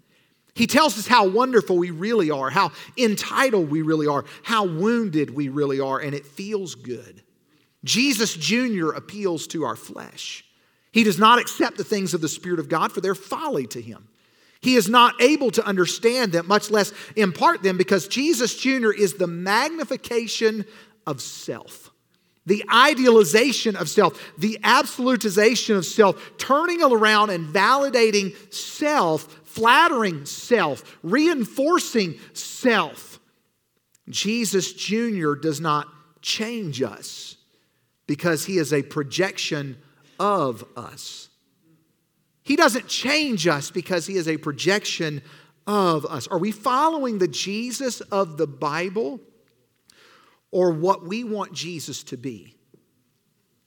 He 0.55 0.69
tells 0.69 0.97
us 0.97 1.09
how 1.09 1.27
wonderful 1.27 1.77
we 1.77 1.91
really 1.91 2.31
are, 2.31 2.49
how 2.49 2.71
entitled 2.97 3.71
we 3.71 3.83
really 3.83 4.07
are, 4.07 4.25
how 4.45 4.65
wounded 4.65 5.35
we 5.35 5.49
really 5.49 5.81
are, 5.81 5.99
and 5.99 6.15
it 6.15 6.25
feels 6.25 6.77
good. 6.77 7.23
Jesus 7.83 8.35
Jr. 8.35 8.91
appeals 8.91 9.49
to 9.49 9.65
our 9.65 9.75
flesh. 9.75 10.45
He 10.93 11.03
does 11.03 11.19
not 11.19 11.41
accept 11.41 11.77
the 11.77 11.85
things 11.85 12.15
of 12.15 12.21
the 12.21 12.29
Spirit 12.29 12.61
of 12.61 12.69
God, 12.69 12.93
for 12.93 13.01
their 13.01 13.17
folly 13.17 13.67
to 13.69 13.83
him. 13.83 14.07
He 14.61 14.77
is 14.77 14.89
not 14.89 15.21
able 15.21 15.51
to 15.51 15.67
understand 15.67 16.33
them, 16.33 16.47
much 16.47 16.71
less 16.71 16.93
impart 17.17 17.63
them, 17.63 17.77
because 17.77 18.07
Jesus 18.07 18.57
Jr. 18.57 18.93
is 18.93 19.15
the 19.15 19.27
magnification 19.27 20.65
of 21.05 21.21
self, 21.21 21.84
the 22.47 22.65
idealization 22.73 23.77
of 23.77 23.89
self, 23.89 24.21
the 24.37 24.59
absolutization 24.63 25.77
of 25.77 25.87
self, 25.87 26.33
turning 26.37 26.83
around 26.83 27.31
and 27.31 27.53
validating 27.53 28.35
self 28.53 29.45
flattering 29.55 30.27
self, 30.27 30.99
reinforcing 31.05 32.19
self. 32.33 33.21
Jesus 34.09 34.73
Jr. 34.73 35.35
does 35.35 35.61
not 35.61 35.87
change 36.23 36.83
us 36.83 37.37
because 38.09 38.47
he 38.47 38.59
is 38.59 38.73
a 38.73 38.83
projection 38.83 39.79
of 40.19 40.65
us. 40.77 41.29
He 42.43 42.57
doesn't 42.57 42.89
change 42.89 43.47
us 43.47 43.71
because 43.71 44.07
he 44.07 44.17
is 44.17 44.27
a 44.27 44.39
projection 44.39 45.23
of 45.69 46.05
us. 46.05 46.27
Are 46.27 46.39
we 46.39 46.51
following 46.51 47.19
the 47.19 47.29
Jesus 47.29 48.01
of 48.01 48.39
the 48.39 48.49
Bible 48.49 49.21
or 50.55 50.71
what 50.71 51.05
we 51.05 51.25
want 51.25 51.53
Jesus 51.53 52.05
to 52.05 52.17
be? 52.17 52.55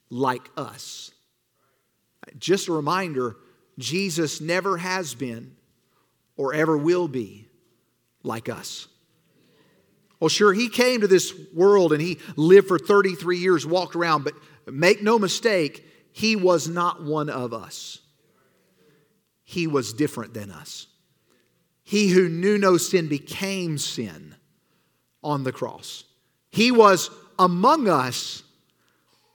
Like 0.08 0.48
us. 0.56 1.10
Just 2.38 2.68
a 2.68 2.72
reminder 2.72 3.36
Jesus 3.78 4.40
never 4.40 4.78
has 4.78 5.14
been 5.14 5.54
or 6.38 6.54
ever 6.54 6.78
will 6.78 7.06
be 7.06 7.46
like 8.22 8.48
us. 8.48 8.88
Well, 10.18 10.30
sure, 10.30 10.54
he 10.54 10.70
came 10.70 11.02
to 11.02 11.06
this 11.06 11.34
world 11.54 11.92
and 11.92 12.00
he 12.00 12.20
lived 12.36 12.68
for 12.68 12.78
33 12.78 13.36
years, 13.36 13.66
walked 13.66 13.94
around, 13.94 14.24
but 14.24 14.32
make 14.66 15.02
no 15.02 15.18
mistake, 15.18 15.84
he 16.12 16.36
was 16.36 16.68
not 16.68 17.04
one 17.04 17.28
of 17.28 17.52
us. 17.52 17.98
He 19.44 19.66
was 19.66 19.92
different 19.92 20.32
than 20.32 20.50
us. 20.50 20.86
He 21.82 22.08
who 22.08 22.30
knew 22.30 22.56
no 22.56 22.78
sin 22.78 23.08
became 23.08 23.76
sin 23.76 24.36
on 25.22 25.44
the 25.44 25.52
cross. 25.52 26.04
He 26.50 26.70
was 26.70 27.10
among 27.38 27.88
us, 27.88 28.42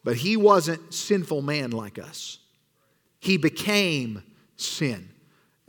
but 0.04 0.18
he 0.18 0.36
wasn't 0.38 0.94
sinful 0.94 1.42
man 1.42 1.72
like 1.72 1.98
us. 1.98 2.40
He 3.20 3.38
became 3.38 4.24
sin. 4.58 5.10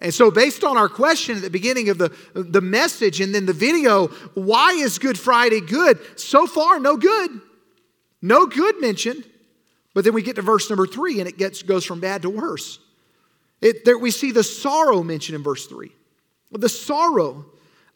And 0.01 0.13
so, 0.13 0.31
based 0.31 0.65
on 0.65 0.77
our 0.77 0.89
question 0.89 1.37
at 1.37 1.43
the 1.43 1.51
beginning 1.51 1.89
of 1.89 1.99
the, 1.99 2.13
the 2.35 2.61
message 2.61 3.21
and 3.21 3.35
then 3.35 3.47
the 3.47 3.53
video, 3.53 4.09
why 4.35 4.73
is 4.73 4.99
Good 4.99 5.19
Friday 5.19 5.61
good? 5.61 5.99
So 6.19 6.47
far, 6.47 6.81
no 6.81 6.97
good. 6.97 7.31
No 8.21 8.47
good 8.47 8.81
mentioned. 8.81 9.25
But 9.95 10.05
then 10.05 10.13
we 10.13 10.23
get 10.23 10.37
to 10.37 10.43
verse 10.43 10.69
number 10.69 10.87
three 10.87 11.21
and 11.21 11.29
it 11.29 11.39
gets, 11.39 11.63
goes 11.63 11.85
from 11.85 12.01
bad 12.01 12.23
to 12.23 12.31
worse. 12.31 12.81
It, 13.61 13.85
there, 13.85 13.97
we 13.97 14.11
see 14.11 14.33
the 14.33 14.43
sorrow 14.43 15.03
mentioned 15.03 15.37
in 15.37 15.43
verse 15.43 15.67
three. 15.67 15.93
The 16.51 16.69
sorrow. 16.69 17.47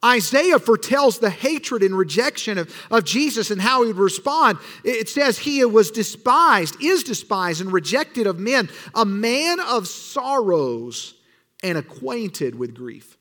Isaiah 0.04 0.58
foretells 0.58 1.18
the 1.18 1.30
hatred 1.30 1.82
and 1.82 1.96
rejection 1.96 2.58
of, 2.58 2.74
of 2.90 3.04
Jesus 3.04 3.50
and 3.50 3.60
how 3.60 3.82
he 3.82 3.88
would 3.88 3.96
respond. 3.96 4.58
It 4.84 5.08
says, 5.08 5.38
He 5.38 5.64
was 5.64 5.90
despised, 5.90 6.82
is 6.82 7.02
despised, 7.02 7.60
and 7.60 7.72
rejected 7.72 8.26
of 8.26 8.38
men, 8.38 8.68
a 8.94 9.04
man 9.04 9.58
of 9.60 9.88
sorrows 9.88 11.14
and 11.62 11.76
acquainted 11.76 12.54
with 12.54 12.74
grief. 12.74 13.18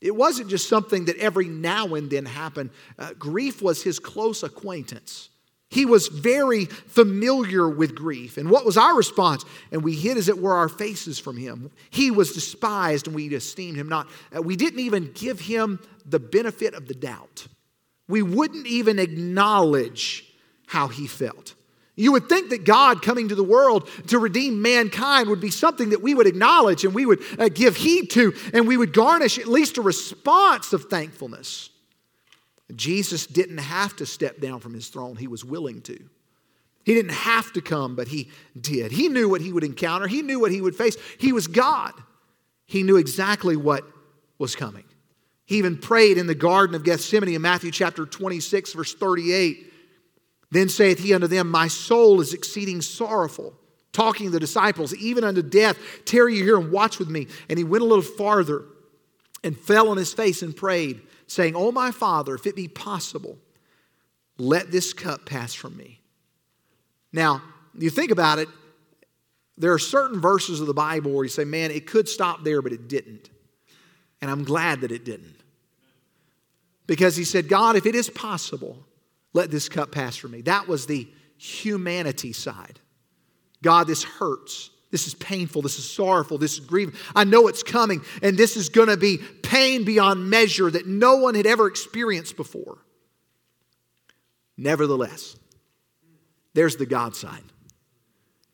It 0.00 0.14
wasn't 0.14 0.48
just 0.48 0.68
something 0.68 1.06
that 1.06 1.16
every 1.18 1.46
now 1.46 1.94
and 1.94 2.10
then 2.10 2.24
happened. 2.24 2.70
Uh, 2.98 3.12
grief 3.18 3.62
was 3.62 3.82
his 3.82 3.98
close 3.98 4.42
acquaintance. 4.42 5.29
He 5.70 5.86
was 5.86 6.08
very 6.08 6.64
familiar 6.64 7.68
with 7.68 7.94
grief. 7.94 8.36
And 8.36 8.50
what 8.50 8.66
was 8.66 8.76
our 8.76 8.96
response? 8.96 9.44
And 9.70 9.84
we 9.84 9.94
hid, 9.94 10.16
as 10.16 10.28
it 10.28 10.38
were, 10.38 10.54
our 10.54 10.68
faces 10.68 11.20
from 11.20 11.36
him. 11.36 11.70
He 11.90 12.10
was 12.10 12.32
despised 12.32 13.06
and 13.06 13.14
we 13.14 13.28
esteemed 13.28 13.76
him 13.76 13.88
not. 13.88 14.08
Uh, 14.36 14.42
we 14.42 14.56
didn't 14.56 14.80
even 14.80 15.12
give 15.14 15.40
him 15.40 15.78
the 16.04 16.18
benefit 16.18 16.74
of 16.74 16.88
the 16.88 16.94
doubt. 16.94 17.46
We 18.08 18.20
wouldn't 18.20 18.66
even 18.66 18.98
acknowledge 18.98 20.26
how 20.66 20.88
he 20.88 21.06
felt. 21.06 21.54
You 21.94 22.12
would 22.12 22.28
think 22.28 22.50
that 22.50 22.64
God 22.64 23.02
coming 23.02 23.28
to 23.28 23.34
the 23.34 23.44
world 23.44 23.88
to 24.08 24.18
redeem 24.18 24.62
mankind 24.62 25.28
would 25.28 25.40
be 25.40 25.50
something 25.50 25.90
that 25.90 26.02
we 26.02 26.14
would 26.14 26.26
acknowledge 26.26 26.84
and 26.84 26.94
we 26.94 27.06
would 27.06 27.22
uh, 27.38 27.48
give 27.48 27.76
heed 27.76 28.10
to, 28.12 28.32
and 28.52 28.66
we 28.66 28.76
would 28.76 28.92
garnish 28.92 29.38
at 29.38 29.46
least 29.46 29.76
a 29.78 29.82
response 29.82 30.72
of 30.72 30.86
thankfulness. 30.86 31.69
Jesus 32.76 33.26
didn't 33.26 33.58
have 33.58 33.96
to 33.96 34.06
step 34.06 34.40
down 34.40 34.60
from 34.60 34.74
his 34.74 34.88
throne, 34.88 35.16
he 35.16 35.28
was 35.28 35.44
willing 35.44 35.80
to. 35.82 35.98
He 36.84 36.94
didn't 36.94 37.12
have 37.12 37.52
to 37.52 37.60
come, 37.60 37.94
but 37.94 38.08
he 38.08 38.30
did. 38.58 38.90
He 38.90 39.08
knew 39.08 39.28
what 39.28 39.40
he 39.40 39.52
would 39.52 39.64
encounter, 39.64 40.06
he 40.06 40.22
knew 40.22 40.40
what 40.40 40.50
he 40.50 40.60
would 40.60 40.76
face. 40.76 40.96
He 41.18 41.32
was 41.32 41.46
God, 41.46 41.92
he 42.66 42.82
knew 42.82 42.96
exactly 42.96 43.56
what 43.56 43.84
was 44.38 44.56
coming. 44.56 44.84
He 45.44 45.58
even 45.58 45.78
prayed 45.78 46.16
in 46.16 46.28
the 46.28 46.34
Garden 46.34 46.76
of 46.76 46.84
Gethsemane 46.84 47.34
in 47.34 47.42
Matthew 47.42 47.72
chapter 47.72 48.06
26, 48.06 48.72
verse 48.72 48.94
38. 48.94 49.72
Then 50.52 50.68
saith 50.68 51.00
he 51.00 51.12
unto 51.12 51.26
them, 51.26 51.50
My 51.50 51.66
soul 51.66 52.20
is 52.20 52.34
exceeding 52.34 52.80
sorrowful. 52.82 53.54
Talking 53.92 54.26
to 54.26 54.30
the 54.30 54.38
disciples, 54.38 54.94
even 54.94 55.24
unto 55.24 55.42
death, 55.42 55.76
tarry 56.04 56.36
you 56.36 56.44
here 56.44 56.56
and 56.56 56.70
watch 56.70 57.00
with 57.00 57.08
me. 57.08 57.26
And 57.48 57.58
he 57.58 57.64
went 57.64 57.82
a 57.82 57.86
little 57.86 58.04
farther 58.04 58.62
and 59.42 59.58
fell 59.58 59.88
on 59.88 59.96
his 59.96 60.12
face 60.12 60.42
and 60.42 60.54
prayed, 60.54 61.00
saying, 61.30 61.54
Oh, 61.54 61.70
my 61.70 61.92
Father, 61.92 62.34
if 62.34 62.46
it 62.46 62.56
be 62.56 62.66
possible, 62.66 63.38
let 64.36 64.70
this 64.72 64.92
cup 64.92 65.26
pass 65.26 65.54
from 65.54 65.76
me. 65.76 66.00
Now, 67.12 67.42
you 67.78 67.88
think 67.88 68.10
about 68.10 68.38
it, 68.38 68.48
there 69.56 69.72
are 69.72 69.78
certain 69.78 70.20
verses 70.20 70.60
of 70.60 70.66
the 70.66 70.74
Bible 70.74 71.12
where 71.12 71.24
you 71.24 71.30
say, 71.30 71.44
Man, 71.44 71.70
it 71.70 71.86
could 71.86 72.08
stop 72.08 72.42
there, 72.42 72.62
but 72.62 72.72
it 72.72 72.88
didn't. 72.88 73.30
And 74.20 74.30
I'm 74.30 74.44
glad 74.44 74.80
that 74.80 74.90
it 74.90 75.04
didn't. 75.04 75.36
Because 76.86 77.16
he 77.16 77.24
said, 77.24 77.48
God, 77.48 77.76
if 77.76 77.86
it 77.86 77.94
is 77.94 78.10
possible, 78.10 78.84
let 79.32 79.50
this 79.50 79.68
cup 79.68 79.92
pass 79.92 80.16
from 80.16 80.32
me. 80.32 80.40
That 80.42 80.66
was 80.66 80.86
the 80.86 81.08
humanity 81.36 82.32
side. 82.32 82.80
God, 83.62 83.86
this 83.86 84.02
hurts. 84.02 84.70
This 84.90 85.06
is 85.06 85.14
painful. 85.14 85.62
This 85.62 85.78
is 85.78 85.88
sorrowful. 85.88 86.38
This 86.38 86.54
is 86.54 86.60
grieving. 86.60 86.94
I 87.14 87.24
know 87.24 87.46
it's 87.46 87.62
coming, 87.62 88.02
and 88.22 88.36
this 88.36 88.56
is 88.56 88.68
going 88.68 88.88
to 88.88 88.96
be 88.96 89.18
pain 89.18 89.84
beyond 89.84 90.28
measure 90.28 90.70
that 90.70 90.86
no 90.86 91.16
one 91.16 91.34
had 91.34 91.46
ever 91.46 91.68
experienced 91.68 92.36
before. 92.36 92.78
Nevertheless, 94.56 95.36
there's 96.54 96.76
the 96.76 96.86
God 96.86 97.14
side. 97.14 97.44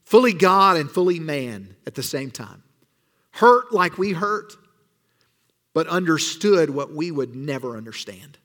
Fully 0.05 0.35
God 0.35 0.77
and 0.77 0.91
fully 0.91 1.19
man 1.19 1.75
at 1.87 1.95
the 1.95 2.03
same 2.03 2.31
time. 2.31 2.63
Hurt 3.33 3.73
like 3.73 3.99
we 3.99 4.13
hurt, 4.13 4.55
but 5.75 5.89
understood 5.89 6.71
what 6.71 6.95
we 6.95 7.11
would 7.11 7.35
never 7.35 7.77
understand. 7.77 8.39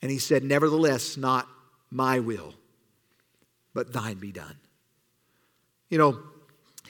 And 0.00 0.10
he 0.10 0.18
said, 0.18 0.42
Nevertheless, 0.42 1.16
not 1.16 1.48
my 1.90 2.20
will, 2.20 2.54
but 3.74 3.92
thine 3.92 4.18
be 4.18 4.32
done. 4.32 4.56
You 5.90 5.98
know, 5.98 6.18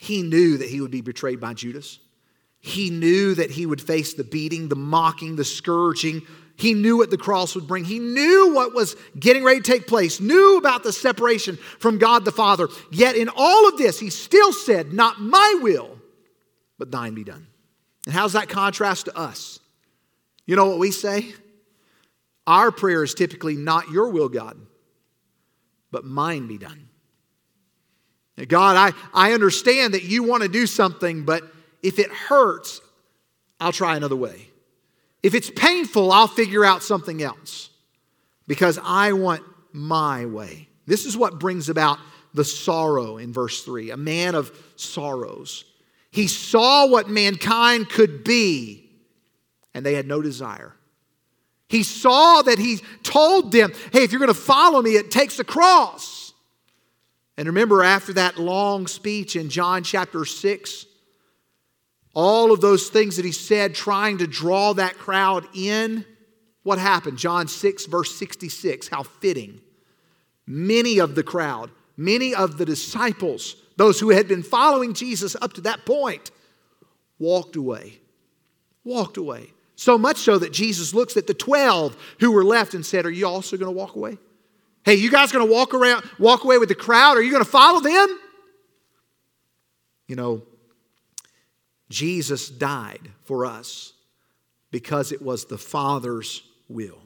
he 0.03 0.23
knew 0.23 0.59
that 0.59 0.69
he 0.69 0.81
would 0.81 0.91
be 0.91 1.01
betrayed 1.01 1.39
by 1.39 1.55
Judas. 1.55 2.01
He 2.59 2.91
knew 2.91 3.37
that 3.37 3.53
he 3.53 3.67
would 3.67 3.81
face 3.81 4.15
the 4.15 4.25
beating, 4.25 4.67
the 4.67 4.75
mocking, 4.75 5.37
the 5.37 5.45
scourging. 5.45 6.23
He 6.57 6.75
knew 6.75 6.97
what 6.97 7.11
the 7.11 7.17
cross 7.17 7.55
would 7.55 7.69
bring. 7.69 7.85
He 7.85 8.01
knew 8.01 8.53
what 8.53 8.75
was 8.75 8.97
getting 9.17 9.45
ready 9.45 9.61
to 9.61 9.73
take 9.73 9.87
place, 9.87 10.19
knew 10.19 10.59
about 10.59 10.83
the 10.83 10.93
separation 10.93 11.57
from 11.79 11.99
God 11.99 12.25
the 12.25 12.33
Father. 12.33 12.67
Yet 12.91 13.15
in 13.15 13.31
all 13.37 13.69
of 13.69 13.79
this, 13.79 14.01
he 14.01 14.11
still 14.11 14.53
said, 14.53 14.93
Not 14.93 15.21
my 15.21 15.61
will, 15.63 15.97
but 16.81 16.91
thine 16.91 17.15
be 17.15 17.23
done. 17.23 17.47
And 18.07 18.13
how's 18.13 18.33
that 18.33 18.49
contrast 18.49 19.05
to 19.05 19.17
us? 19.17 19.61
You 20.47 20.57
know 20.57 20.67
what 20.67 20.81
we 20.81 20.91
say? 20.91 21.33
Our 22.45 22.73
prayer 22.73 23.05
is 23.05 23.15
typically 23.15 23.55
not 23.55 23.89
your 23.93 24.09
will, 24.09 24.29
God, 24.29 24.59
but 25.93 26.05
mine 26.05 26.49
be 26.49 26.59
done. 26.59 26.89
God, 28.49 28.77
I, 28.77 28.97
I 29.29 29.33
understand 29.33 29.95
that 29.95 30.05
you 30.05 30.23
want 30.23 30.43
to 30.43 30.49
do 30.49 30.67
something, 30.67 31.25
but 31.25 31.45
if 31.83 31.99
it 31.99 32.11
hurts, 32.11 32.81
I'll 33.61 33.73
try 33.73 33.97
another 33.97 34.17
way. 34.17 34.49
If 35.23 35.35
it's 35.35 35.51
painful, 35.51 36.11
I'll 36.11 36.29
figure 36.29 36.65
out 36.65 36.83
something 36.83 37.23
else 37.23 37.71
because 38.49 38.79
I 38.83 39.13
want 39.13 39.43
my 39.73 40.27
way. 40.27 40.69
This 40.87 41.07
is 41.07 41.17
what 41.17 41.39
brings 41.39 41.69
about 41.69 41.99
the 42.35 42.45
sorrow 42.45 43.19
in 43.19 43.33
verse 43.33 43.63
3 43.63 43.91
a 43.91 43.97
man 43.97 44.35
of 44.35 44.51
sorrows. 44.77 45.65
He 46.11 46.27
saw 46.27 46.87
what 46.87 47.09
mankind 47.09 47.89
could 47.89 48.25
be, 48.25 48.91
and 49.73 49.87
they 49.87 49.95
had 49.95 50.07
no 50.07 50.21
desire. 50.21 50.75
He 51.69 51.85
saw 51.85 52.43
that 52.43 52.59
he 52.59 52.81
told 53.03 53.51
them, 53.51 53.73
hey, 53.93 54.05
if 54.05 54.13
you're 54.13 54.19
going 54.19 54.29
to 54.29 54.35
follow 54.35 54.83
me, 54.83 54.97
it 54.97 55.11
takes 55.11 55.39
a 55.39 55.45
cross. 55.45 56.22
And 57.37 57.47
remember, 57.47 57.83
after 57.83 58.12
that 58.15 58.39
long 58.39 58.87
speech 58.87 59.37
in 59.37 59.49
John 59.49 59.83
chapter 59.83 60.25
6, 60.25 60.87
all 62.15 62.53
of 62.53 62.61
those 62.61 62.89
things 62.89 63.17
that 63.17 63.25
he 63.25 63.33
said, 63.33 63.75
trying 63.75 64.19
to 64.19 64.27
draw 64.27 64.75
that 64.75 64.99
crowd 64.99 65.47
in, 65.55 66.05
what 66.62 66.79
happened? 66.79 67.19
John 67.19 67.49
6, 67.49 67.87
verse 67.87 68.15
66, 68.15 68.89
how 68.89 69.03
fitting. 69.03 69.61
Many 70.47 70.99
of 70.99 71.15
the 71.15 71.23
crowd, 71.23 71.71
many 71.97 72.35
of 72.35 72.59
the 72.59 72.67
disciples, 72.67 73.57
those 73.77 73.99
who 73.99 74.11
had 74.11 74.29
been 74.29 74.43
following 74.43 74.93
Jesus 74.93 75.35
up 75.41 75.55
to 75.55 75.62
that 75.62 75.87
point, 75.87 76.31
walked 77.19 77.57
away. 77.57 78.01
Walked 78.85 79.17
away. 79.17 79.53
So 79.77 79.97
much 79.97 80.19
so 80.19 80.39
that 80.39 80.53
Jesus 80.53 80.93
looks 80.93 81.17
at 81.17 81.27
the 81.27 81.35
12 81.35 81.97
who 82.21 82.33
were 82.33 82.45
left 82.45 82.75
and 82.75 82.85
said, 82.85 83.07
Are 83.07 83.11
you 83.11 83.27
also 83.27 83.57
going 83.57 83.73
to 83.73 83.77
walk 83.77 83.97
away? 83.97 84.19
Hey, 84.85 84.95
you 84.95 85.11
guys 85.11 85.31
going 85.31 85.47
to 85.47 85.53
walk 85.53 85.75
around, 85.75 86.05
walk 86.19 86.45
away 86.45 86.59
with 86.59 86.69
the 86.69 86.75
crowd? 86.75 87.17
Are 87.17 87.23
you 87.23 87.31
going 87.31 87.45
to 87.45 87.51
follow 87.51 87.81
them? 87.81 88.19
You 90.09 90.17
know, 90.17 90.43
Jesus 91.89 92.49
died 92.49 93.11
for 93.25 93.47
us 93.47 93.93
because 94.71 95.12
it 95.12 95.23
was 95.23 95.45
the 95.45 95.59
Father's 95.59 96.43
will. 96.69 97.01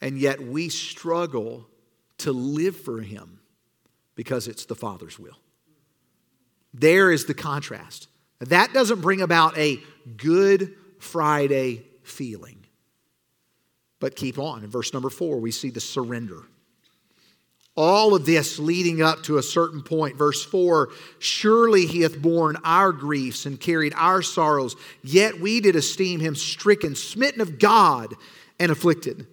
And 0.00 0.18
yet 0.18 0.40
we 0.40 0.68
struggle 0.68 1.66
to 2.18 2.32
live 2.32 2.76
for 2.76 3.00
Him 3.00 3.40
because 4.14 4.48
it's 4.48 4.64
the 4.64 4.74
Father's 4.74 5.18
will. 5.18 5.38
There 6.72 7.12
is 7.12 7.26
the 7.26 7.34
contrast. 7.34 8.08
That 8.38 8.72
doesn't 8.72 9.00
bring 9.00 9.20
about 9.20 9.56
a 9.58 9.80
Good 10.16 10.74
Friday 10.98 11.84
feeling. 12.02 12.64
But 14.00 14.16
keep 14.16 14.38
on. 14.38 14.64
In 14.64 14.70
verse 14.70 14.92
number 14.92 15.10
four, 15.10 15.38
we 15.38 15.50
see 15.50 15.70
the 15.70 15.80
surrender. 15.80 16.42
All 17.74 18.14
of 18.14 18.26
this 18.26 18.58
leading 18.58 19.00
up 19.00 19.22
to 19.24 19.38
a 19.38 19.42
certain 19.42 19.82
point. 19.82 20.16
Verse 20.16 20.44
4 20.44 20.90
Surely 21.18 21.86
he 21.86 22.02
hath 22.02 22.20
borne 22.20 22.56
our 22.64 22.92
griefs 22.92 23.46
and 23.46 23.58
carried 23.58 23.94
our 23.96 24.20
sorrows, 24.20 24.76
yet 25.02 25.40
we 25.40 25.60
did 25.60 25.76
esteem 25.76 26.20
him 26.20 26.34
stricken, 26.34 26.94
smitten 26.94 27.40
of 27.40 27.58
God, 27.58 28.14
and 28.58 28.70
afflicted. 28.70 29.26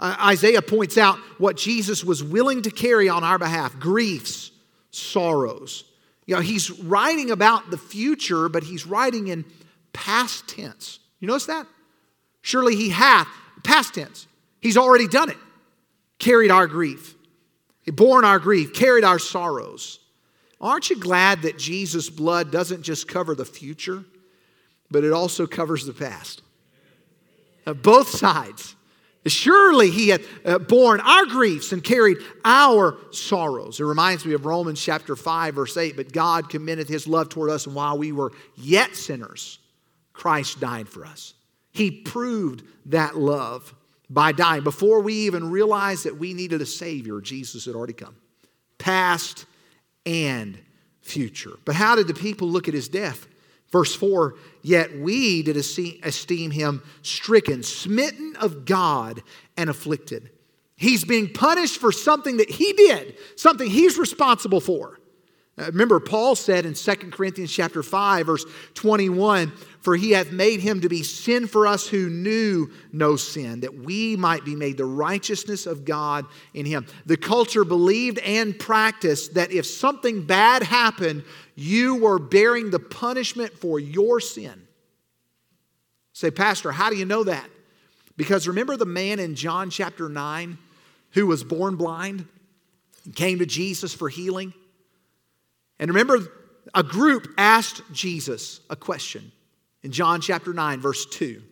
Isaiah 0.00 0.62
points 0.62 0.98
out 0.98 1.18
what 1.38 1.56
Jesus 1.56 2.02
was 2.02 2.24
willing 2.24 2.62
to 2.62 2.70
carry 2.70 3.08
on 3.08 3.22
our 3.22 3.38
behalf 3.38 3.78
griefs, 3.78 4.50
sorrows. 4.90 5.84
You 6.26 6.34
know, 6.34 6.40
he's 6.40 6.70
writing 6.70 7.30
about 7.30 7.70
the 7.70 7.78
future, 7.78 8.48
but 8.48 8.64
he's 8.64 8.86
writing 8.86 9.28
in 9.28 9.44
past 9.92 10.48
tense. 10.48 10.98
You 11.20 11.28
notice 11.28 11.46
that? 11.46 11.66
Surely 12.40 12.74
he 12.74 12.90
hath, 12.90 13.28
past 13.62 13.94
tense. 13.94 14.26
He's 14.60 14.76
already 14.76 15.06
done 15.06 15.30
it, 15.30 15.36
carried 16.18 16.50
our 16.50 16.66
grief. 16.66 17.14
He 17.82 17.90
borne 17.90 18.24
our 18.24 18.38
grief, 18.38 18.72
carried 18.72 19.04
our 19.04 19.18
sorrows. 19.18 19.98
Aren't 20.60 20.90
you 20.90 20.96
glad 20.98 21.42
that 21.42 21.58
Jesus' 21.58 22.08
blood 22.08 22.52
doesn't 22.52 22.82
just 22.82 23.08
cover 23.08 23.34
the 23.34 23.44
future, 23.44 24.04
but 24.90 25.02
it 25.02 25.12
also 25.12 25.46
covers 25.46 25.84
the 25.84 25.92
past? 25.92 26.42
Uh, 27.66 27.74
both 27.74 28.08
sides. 28.08 28.76
Surely 29.26 29.90
he 29.90 30.08
had 30.08 30.22
uh, 30.44 30.58
borne 30.58 31.00
our 31.00 31.26
griefs 31.26 31.72
and 31.72 31.82
carried 31.82 32.18
our 32.44 32.96
sorrows. 33.12 33.78
It 33.78 33.84
reminds 33.84 34.24
me 34.24 34.34
of 34.34 34.46
Romans 34.46 34.82
chapter 34.82 35.14
5, 35.14 35.54
verse 35.54 35.76
8. 35.76 35.96
But 35.96 36.12
God 36.12 36.50
commended 36.50 36.88
his 36.88 37.06
love 37.06 37.28
toward 37.28 37.50
us, 37.50 37.66
and 37.66 37.74
while 37.74 37.96
we 37.98 38.10
were 38.10 38.32
yet 38.56 38.96
sinners, 38.96 39.58
Christ 40.12 40.58
died 40.58 40.88
for 40.88 41.04
us. 41.04 41.34
He 41.70 41.90
proved 41.90 42.64
that 42.86 43.16
love 43.16 43.74
by 44.12 44.32
dying. 44.32 44.62
Before 44.62 45.00
we 45.00 45.14
even 45.14 45.50
realized 45.50 46.04
that 46.04 46.18
we 46.18 46.34
needed 46.34 46.60
a 46.60 46.66
Savior, 46.66 47.20
Jesus 47.20 47.64
had 47.64 47.74
already 47.74 47.94
come, 47.94 48.16
past 48.78 49.46
and 50.04 50.58
future. 51.00 51.52
But 51.64 51.74
how 51.74 51.96
did 51.96 52.08
the 52.08 52.14
people 52.14 52.48
look 52.48 52.68
at 52.68 52.74
his 52.74 52.88
death? 52.88 53.26
Verse 53.70 53.94
4 53.94 54.34
Yet 54.62 54.98
we 54.98 55.42
did 55.42 55.56
esteem 55.56 56.50
him 56.50 56.82
stricken, 57.00 57.62
smitten 57.62 58.36
of 58.40 58.66
God, 58.66 59.22
and 59.56 59.70
afflicted. 59.70 60.30
He's 60.76 61.04
being 61.04 61.32
punished 61.32 61.80
for 61.80 61.92
something 61.92 62.36
that 62.36 62.50
he 62.50 62.72
did, 62.72 63.16
something 63.36 63.70
he's 63.70 63.98
responsible 63.98 64.60
for. 64.60 64.98
Uh, 65.58 65.66
remember, 65.66 66.00
Paul 66.00 66.34
said 66.34 66.64
in 66.64 66.72
2 66.72 66.94
Corinthians 67.10 67.52
chapter 67.52 67.82
5, 67.82 68.26
verse 68.26 68.46
21, 68.72 69.52
For 69.80 69.96
he 69.96 70.12
hath 70.12 70.32
made 70.32 70.60
him 70.60 70.80
to 70.80 70.88
be 70.88 71.02
sin 71.02 71.46
for 71.46 71.66
us 71.66 71.86
who 71.86 72.08
knew 72.08 72.70
no 72.90 73.16
sin, 73.16 73.60
that 73.60 73.74
we 73.74 74.16
might 74.16 74.46
be 74.46 74.56
made 74.56 74.78
the 74.78 74.86
righteousness 74.86 75.66
of 75.66 75.84
God 75.84 76.24
in 76.54 76.64
him. 76.64 76.86
The 77.04 77.18
culture 77.18 77.64
believed 77.64 78.18
and 78.20 78.58
practiced 78.58 79.34
that 79.34 79.52
if 79.52 79.66
something 79.66 80.24
bad 80.24 80.62
happened, 80.62 81.22
you 81.54 81.96
were 81.96 82.18
bearing 82.18 82.70
the 82.70 82.80
punishment 82.80 83.52
for 83.52 83.78
your 83.78 84.20
sin. 84.20 84.66
Say, 86.14 86.30
Pastor, 86.30 86.72
how 86.72 86.88
do 86.88 86.96
you 86.96 87.04
know 87.04 87.24
that? 87.24 87.48
Because 88.16 88.48
remember 88.48 88.78
the 88.78 88.86
man 88.86 89.18
in 89.18 89.34
John 89.34 89.68
chapter 89.68 90.08
9 90.08 90.56
who 91.10 91.26
was 91.26 91.44
born 91.44 91.76
blind, 91.76 92.26
came 93.14 93.38
to 93.40 93.46
Jesus 93.46 93.92
for 93.92 94.08
healing? 94.08 94.54
And 95.78 95.88
remember, 95.88 96.18
a 96.74 96.82
group 96.82 97.28
asked 97.36 97.82
Jesus 97.92 98.60
a 98.70 98.76
question 98.76 99.32
in 99.82 99.92
John 99.92 100.20
chapter 100.20 100.52
9, 100.52 100.80
verse 100.80 101.06
2. 101.06 101.42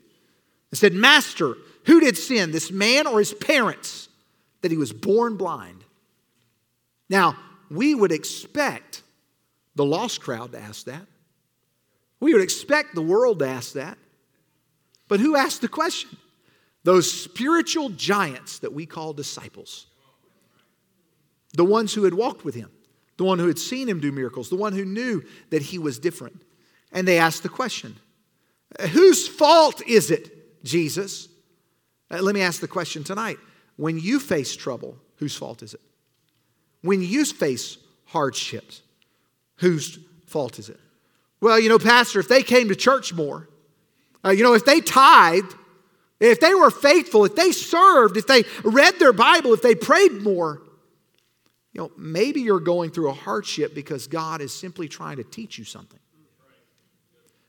and 0.71 0.79
said, 0.79 0.95
Master, 0.95 1.57
who 1.87 2.01
did 2.01 2.17
sin, 2.17 2.53
this 2.53 2.71
man 2.71 3.07
or 3.07 3.19
his 3.19 3.35
parents, 3.35 4.09
that 4.63 4.71
he 4.71 4.77
was 4.77 4.93
born 4.93 5.37
blind? 5.37 5.85
Now, 7.09 7.37
we 7.71 7.95
would 7.95 8.13
expect 8.13 9.03
the 9.75 9.85
lost 9.85 10.21
crowd 10.21 10.53
to 10.53 10.61
ask 10.61 10.87
that. 10.87 11.07
We 12.21 12.33
would 12.33 12.43
expect 12.43 12.95
the 12.95 13.03
world 13.03 13.39
to 13.41 13.49
ask 13.49 13.73
that. 13.73 13.99
But 15.09 15.21
who 15.21 15.37
asked 15.37 15.61
the 15.61 15.69
question? 15.69 16.17
Those 16.85 17.11
spiritual 17.11 17.89
giants 17.91 18.61
that 18.61 18.73
we 18.73 18.87
call 18.87 19.13
disciples. 19.13 19.87
The 21.55 21.65
ones 21.65 21.95
who 21.95 22.05
had 22.05 22.15
walked 22.15 22.45
with 22.45 22.55
him 22.55 22.71
the 23.21 23.25
one 23.25 23.39
who 23.39 23.49
had 23.49 23.59
seen 23.59 23.87
him 23.87 24.01
do 24.01 24.11
miracles, 24.11 24.49
the 24.49 24.57
one 24.57 24.73
who 24.73 24.83
knew 24.83 25.23
that 25.51 25.61
he 25.61 25.79
was 25.79 25.99
different. 25.99 26.41
And 26.91 27.07
they 27.07 27.19
asked 27.19 27.43
the 27.43 27.51
question 27.51 27.97
Whose 28.93 29.29
fault 29.29 29.83
is 29.87 30.11
it, 30.11 30.65
Jesus? 30.65 31.29
Uh, 32.11 32.23
let 32.23 32.35
me 32.35 32.41
ask 32.41 32.63
the 32.63 32.67
question 32.67 33.05
tonight. 33.05 33.37
When 33.77 33.99
you 33.99 34.21
face 34.21 34.57
trouble, 34.57 34.97
whose 35.17 35.37
fault 35.37 35.63
is 35.63 35.75
it? 35.75 35.83
When 36.81 37.03
you 37.03 37.27
face 37.27 37.77
hardships, 38.07 38.81
whose 39.57 39.99
fault 40.25 40.59
is 40.59 40.71
it? 40.71 40.81
Well, 41.43 41.61
you 41.61 41.69
know, 41.69 41.79
Pastor, 41.79 42.21
if 42.21 42.29
they 42.29 42.43
came 42.43 42.69
to 42.69 42.75
church 42.75 43.13
more, 43.13 43.51
uh, 44.25 44.31
you 44.31 44.43
know, 44.43 44.55
if 44.55 44.65
they 44.65 44.81
tithed, 44.81 45.55
if 46.21 46.41
they 46.41 46.55
were 46.55 46.71
faithful, 46.71 47.27
if 47.27 47.37
they 47.37 47.53
served, 47.53 48.17
if 48.17 48.27
they 48.27 48.45
read 48.65 48.99
their 48.99 49.13
Bible, 49.13 49.53
if 49.53 49.61
they 49.61 49.75
prayed 49.75 50.23
more, 50.23 50.63
know, 51.81 51.91
maybe 51.97 52.41
you're 52.43 52.61
going 52.61 52.91
through 52.91 53.09
a 53.09 53.15
hardship 53.15 53.75
because 53.75 54.07
God 54.07 54.41
is 54.41 54.53
simply 54.53 54.87
trying 54.87 55.17
to 55.17 55.25
teach 55.25 55.59
you 55.59 55.65
something. 55.65 55.99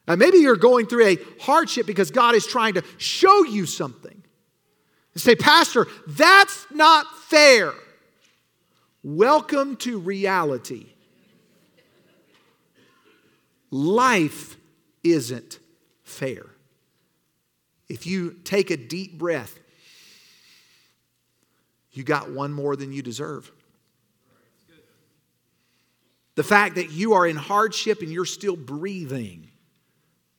And 0.07 0.17
maybe 0.19 0.39
you're 0.39 0.55
going 0.55 0.87
through 0.87 1.05
a 1.05 1.17
hardship 1.39 1.85
because 1.85 2.11
God 2.11 2.33
is 2.33 2.47
trying 2.47 2.73
to 2.75 2.83
show 2.97 3.43
you 3.43 3.65
something. 3.65 4.23
And 5.13 5.21
say, 5.21 5.35
Pastor, 5.35 5.87
that's 6.07 6.65
not 6.71 7.05
fair. 7.23 7.73
Welcome 9.03 9.75
to 9.77 9.99
reality. 9.99 10.87
Life 13.69 14.57
isn't 15.03 15.59
fair. 16.03 16.45
If 17.89 18.07
you 18.07 18.37
take 18.43 18.71
a 18.71 18.77
deep 18.77 19.17
breath, 19.17 19.59
you 21.91 22.03
got 22.03 22.31
one 22.31 22.53
more 22.53 22.77
than 22.77 22.93
you 22.93 23.01
deserve. 23.01 23.51
The 26.41 26.47
fact 26.47 26.73
that 26.73 26.89
you 26.89 27.13
are 27.13 27.27
in 27.27 27.35
hardship 27.35 28.01
and 28.01 28.11
you're 28.11 28.25
still 28.25 28.55
breathing, 28.55 29.51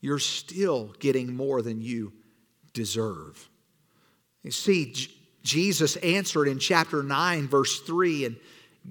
you're 0.00 0.18
still 0.18 0.92
getting 0.98 1.36
more 1.36 1.62
than 1.62 1.80
you 1.80 2.12
deserve. 2.72 3.48
You 4.42 4.50
see, 4.50 4.90
J- 4.90 5.12
Jesus 5.44 5.94
answered 5.98 6.48
in 6.48 6.58
chapter 6.58 7.04
9, 7.04 7.46
verse 7.46 7.78
3, 7.82 8.24
and 8.24 8.36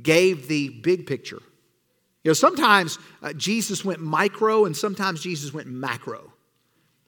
gave 0.02 0.47
the 0.47 0.69
big 0.69 1.06
picture. 1.06 1.41
You 2.24 2.30
know, 2.30 2.34
sometimes 2.34 2.97
uh, 3.21 3.34
Jesus 3.34 3.84
went 3.84 4.00
micro 4.00 4.63
and 4.63 4.78
sometimes 4.78 5.21
Jesus 5.21 5.54
went 5.54 5.67
macro. 5.67 6.32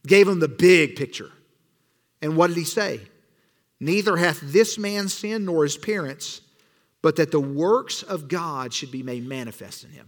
Gave 0.05 0.27
him 0.27 0.41
the 0.41 0.49
big 0.49 0.97
picture. 0.97 1.31
And 2.21 2.35
what 2.35 2.47
did 2.47 2.57
he 2.57 2.65
say? 2.65 2.99
Neither 3.79 4.17
hath 4.17 4.41
this 4.41 4.77
man 4.77 5.07
sinned 5.07 5.45
nor 5.45 5.63
his 5.63 5.77
parents, 5.77 6.41
but 7.03 7.17
that 7.17 7.31
the 7.31 7.39
works 7.39 8.01
of 8.01 8.27
God 8.27 8.73
should 8.73 8.89
be 8.89 9.03
made 9.03 9.27
manifest 9.27 9.83
in 9.83 9.91
him. 9.91 10.07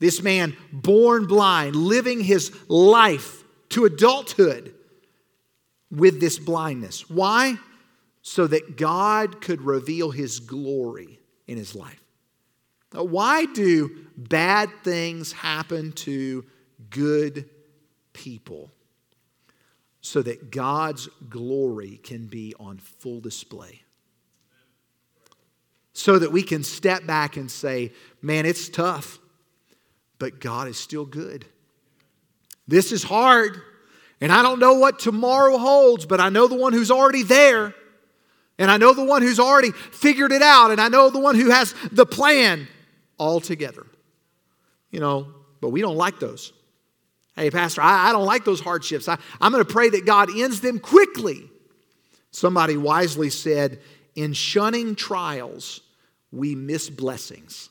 This 0.00 0.22
man, 0.22 0.56
born 0.72 1.26
blind, 1.26 1.76
living 1.76 2.20
his 2.20 2.50
life 2.68 3.44
to 3.68 3.84
adulthood 3.84 4.74
with 5.90 6.20
this 6.20 6.38
blindness. 6.38 7.08
Why? 7.08 7.58
So 8.22 8.46
that 8.46 8.76
God 8.78 9.42
could 9.42 9.60
reveal 9.60 10.10
his 10.10 10.40
glory 10.40 11.20
in 11.46 11.58
his 11.58 11.74
life. 11.76 12.02
Now, 12.94 13.04
why 13.04 13.44
do 13.44 14.06
bad 14.16 14.70
things 14.84 15.32
happen 15.32 15.92
to 15.92 16.46
good 16.88 17.50
people? 18.14 18.72
So 20.00 20.22
that 20.22 20.50
God's 20.50 21.08
glory 21.28 22.00
can 22.02 22.26
be 22.26 22.54
on 22.58 22.78
full 22.78 23.20
display. 23.20 23.82
So 25.94 26.18
that 26.18 26.32
we 26.32 26.42
can 26.42 26.62
step 26.64 27.06
back 27.06 27.36
and 27.36 27.50
say, 27.50 27.92
man, 28.20 28.46
it's 28.46 28.68
tough, 28.68 29.18
but 30.18 30.40
God 30.40 30.68
is 30.68 30.76
still 30.76 31.06
good. 31.06 31.46
This 32.66 32.92
is 32.92 33.02
hard, 33.02 33.60
and 34.20 34.32
I 34.32 34.42
don't 34.42 34.58
know 34.58 34.74
what 34.74 34.98
tomorrow 34.98 35.56
holds, 35.56 36.04
but 36.04 36.20
I 36.20 36.30
know 36.30 36.48
the 36.48 36.56
one 36.56 36.72
who's 36.72 36.90
already 36.90 37.22
there. 37.22 37.74
And 38.58 38.70
I 38.70 38.76
know 38.76 38.94
the 38.94 39.04
one 39.04 39.22
who's 39.22 39.40
already 39.40 39.72
figured 39.72 40.32
it 40.32 40.42
out, 40.42 40.70
and 40.70 40.80
I 40.80 40.88
know 40.88 41.10
the 41.10 41.18
one 41.18 41.34
who 41.34 41.50
has 41.50 41.74
the 41.90 42.06
plan 42.06 42.68
all 43.18 43.40
together. 43.40 43.84
You 44.90 45.00
know, 45.00 45.26
but 45.60 45.70
we 45.70 45.80
don't 45.80 45.96
like 45.96 46.20
those. 46.20 46.52
Hey, 47.34 47.50
Pastor, 47.50 47.82
I, 47.82 48.10
I 48.10 48.12
don't 48.12 48.26
like 48.26 48.44
those 48.44 48.60
hardships. 48.60 49.08
I, 49.08 49.18
I'm 49.40 49.50
going 49.50 49.64
to 49.64 49.72
pray 49.72 49.88
that 49.90 50.06
God 50.06 50.28
ends 50.36 50.60
them 50.60 50.78
quickly. 50.78 51.50
Somebody 52.30 52.76
wisely 52.76 53.30
said, 53.30 53.80
In 54.14 54.32
shunning 54.32 54.94
trials, 54.94 55.80
we 56.34 56.54
miss 56.54 56.90
blessings. 56.90 57.70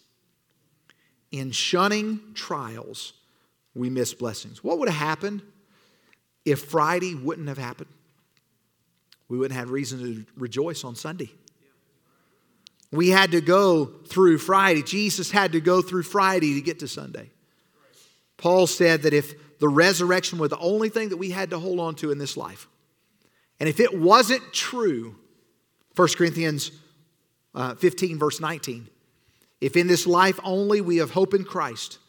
In 1.31 1.51
shunning 1.51 2.19
trials, 2.33 3.13
we 3.73 3.89
miss 3.89 4.13
blessings. 4.13 4.63
What 4.63 4.79
would 4.79 4.89
have 4.89 4.97
happened 4.97 5.41
if 6.45 6.63
Friday 6.65 7.15
wouldn't 7.15 7.47
have 7.47 7.57
happened? 7.57 7.89
we 9.33 9.39
wouldn't 9.39 9.59
have 9.59 9.71
reason 9.71 9.99
to 9.99 10.25
rejoice 10.37 10.83
on 10.83 10.95
Sunday. 10.95 11.31
We 12.91 13.09
had 13.09 13.31
to 13.31 13.41
go 13.41 13.85
through 13.85 14.37
Friday. 14.37 14.83
Jesus 14.83 15.31
had 15.31 15.53
to 15.53 15.59
go 15.59 15.81
through 15.81 16.03
Friday 16.03 16.53
to 16.53 16.61
get 16.61 16.79
to 16.79 16.87
Sunday. 16.87 17.31
Paul 18.37 18.67
said 18.67 19.01
that 19.01 19.13
if 19.13 19.33
the 19.57 19.67
resurrection 19.67 20.37
were 20.37 20.49
the 20.49 20.59
only 20.59 20.89
thing 20.89 21.09
that 21.09 21.17
we 21.17 21.31
had 21.31 21.49
to 21.49 21.57
hold 21.57 21.79
on 21.79 21.95
to 21.95 22.11
in 22.11 22.19
this 22.19 22.37
life, 22.37 22.67
and 23.59 23.67
if 23.67 23.79
it 23.79 23.99
wasn't 23.99 24.53
true, 24.53 25.15
1 25.95 26.07
Corinthians 26.15 26.71
uh, 27.55 27.75
15, 27.75 28.19
verse 28.19 28.39
19, 28.39 28.87
if 29.61 29.75
in 29.75 29.87
this 29.87 30.07
life 30.07 30.39
only 30.43 30.81
we 30.81 30.97
have 30.97 31.11
hope 31.11 31.33
in 31.33 31.43
Christ, 31.43 31.99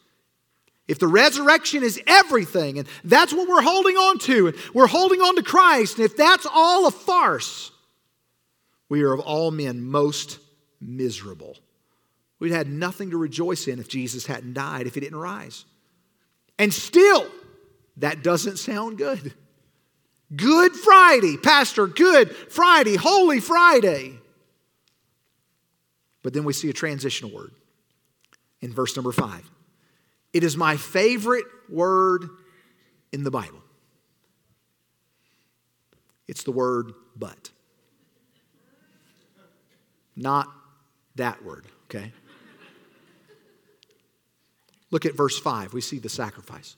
if 0.87 0.99
the 0.99 1.07
resurrection 1.07 1.83
is 1.83 1.99
everything, 2.05 2.77
and 2.77 2.87
that's 3.03 3.33
what 3.33 3.47
we're 3.47 3.61
holding 3.61 3.95
on 3.95 4.19
to, 4.19 4.47
and 4.47 4.57
we're 4.73 4.87
holding 4.87 5.19
on 5.19 5.35
to 5.35 5.43
Christ, 5.43 5.97
and 5.97 6.05
if 6.05 6.15
that's 6.15 6.45
all 6.45 6.85
a 6.85 6.91
farce, 6.91 7.71
we 8.87 9.01
are 9.01 9.13
of 9.13 9.19
all 9.19 9.49
men 9.49 9.81
most 9.81 10.39
miserable. 10.79 11.57
We'd 12.39 12.51
had 12.51 12.67
nothing 12.67 13.11
to 13.11 13.17
rejoice 13.17 13.67
in 13.67 13.79
if 13.79 13.87
Jesus 13.87 14.25
hadn't 14.25 14.53
died, 14.53 14.85
if 14.85 14.93
he 14.93 14.99
didn't 14.99 15.19
rise. 15.19 15.65
And 16.59 16.73
still, 16.73 17.25
that 17.97 18.23
doesn't 18.23 18.57
sound 18.57 18.97
good. 18.97 19.33
Good 20.35 20.73
Friday, 20.73 21.37
Pastor, 21.37 21.87
Good 21.87 22.35
Friday, 22.35 22.95
Holy 22.95 23.39
Friday. 23.39 24.19
But 26.25 26.33
then 26.33 26.43
we 26.43 26.53
see 26.53 26.71
a 26.71 26.73
transitional 26.73 27.29
word 27.29 27.51
in 28.59 28.73
verse 28.73 28.95
number 28.95 29.11
five. 29.11 29.47
It 30.33 30.43
is 30.43 30.57
my 30.57 30.75
favorite 30.75 31.45
word 31.69 32.27
in 33.11 33.23
the 33.23 33.29
Bible. 33.29 33.61
It's 36.27 36.41
the 36.41 36.49
word 36.49 36.93
but. 37.15 37.51
Not 40.15 40.47
that 41.13 41.45
word, 41.45 41.67
okay? 41.91 42.11
Look 44.89 45.05
at 45.05 45.15
verse 45.15 45.37
5. 45.37 45.75
We 45.75 45.81
see 45.81 45.99
the 45.99 46.09
sacrifice. 46.09 46.75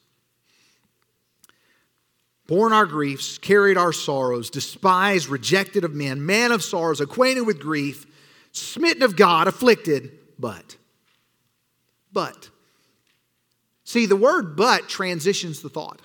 Borne 2.47 2.73
our 2.73 2.85
griefs, 2.85 3.37
carried 3.37 3.77
our 3.77 3.93
sorrows, 3.93 4.49
despised, 4.49 5.29
rejected 5.29 5.85
of 5.85 5.93
men, 5.93 6.25
man 6.25 6.51
of 6.51 6.61
sorrows, 6.63 6.99
acquainted 6.99 7.43
with 7.43 7.61
grief, 7.61 8.06
smitten 8.57 9.03
of 9.03 9.15
God, 9.15 9.47
afflicted, 9.47 10.11
but. 10.39 10.77
But. 12.11 12.49
See, 13.83 14.05
the 14.05 14.15
word 14.15 14.55
but 14.55 14.89
transitions 14.89 15.61
the 15.61 15.69
thought. 15.69 16.01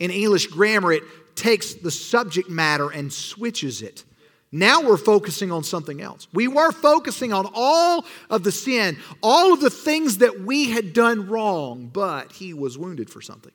In 0.00 0.10
English 0.10 0.48
grammar, 0.48 0.92
it 0.92 1.02
takes 1.36 1.74
the 1.74 1.90
subject 1.90 2.48
matter 2.50 2.90
and 2.90 3.12
switches 3.12 3.82
it. 3.82 4.04
Now 4.50 4.82
we're 4.82 4.96
focusing 4.96 5.50
on 5.50 5.64
something 5.64 6.00
else. 6.00 6.28
We 6.32 6.46
were 6.46 6.70
focusing 6.70 7.32
on 7.32 7.48
all 7.54 8.04
of 8.30 8.44
the 8.44 8.52
sin, 8.52 8.98
all 9.20 9.52
of 9.52 9.60
the 9.60 9.70
things 9.70 10.18
that 10.18 10.40
we 10.40 10.70
had 10.70 10.92
done 10.92 11.28
wrong, 11.28 11.90
but 11.92 12.32
he 12.32 12.54
was 12.54 12.78
wounded 12.78 13.10
for 13.10 13.20
something. 13.20 13.52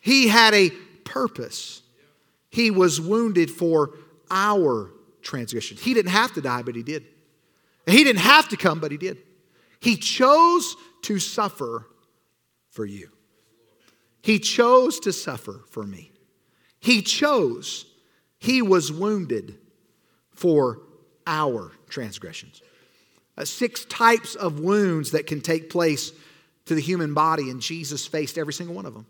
He 0.00 0.28
had 0.28 0.52
a 0.54 0.70
purpose. 1.04 1.82
He 2.50 2.70
was 2.70 3.00
wounded 3.00 3.50
for 3.50 3.90
our 4.30 4.90
transgressions. 5.22 5.82
He 5.82 5.94
didn't 5.94 6.10
have 6.10 6.32
to 6.34 6.40
die, 6.40 6.62
but 6.62 6.74
he 6.74 6.82
did. 6.82 7.04
He 7.86 8.04
didn't 8.04 8.20
have 8.20 8.48
to 8.48 8.56
come, 8.56 8.80
but 8.80 8.90
he 8.90 8.98
did. 8.98 9.18
He 9.80 9.96
chose 9.96 10.76
to 11.02 11.18
suffer 11.18 11.86
for 12.70 12.84
you. 12.84 13.10
He 14.22 14.38
chose 14.38 15.00
to 15.00 15.12
suffer 15.12 15.62
for 15.70 15.84
me. 15.84 16.10
He 16.80 17.02
chose. 17.02 17.86
He 18.38 18.62
was 18.62 18.92
wounded 18.92 19.58
for 20.30 20.80
our 21.26 21.72
transgressions. 21.88 22.62
Uh, 23.36 23.44
six 23.44 23.84
types 23.84 24.34
of 24.34 24.60
wounds 24.60 25.12
that 25.12 25.26
can 25.26 25.40
take 25.40 25.70
place 25.70 26.12
to 26.66 26.74
the 26.74 26.80
human 26.80 27.14
body, 27.14 27.50
and 27.50 27.60
Jesus 27.60 28.06
faced 28.06 28.36
every 28.36 28.52
single 28.52 28.74
one 28.74 28.86
of 28.86 28.94
them. 28.94 29.06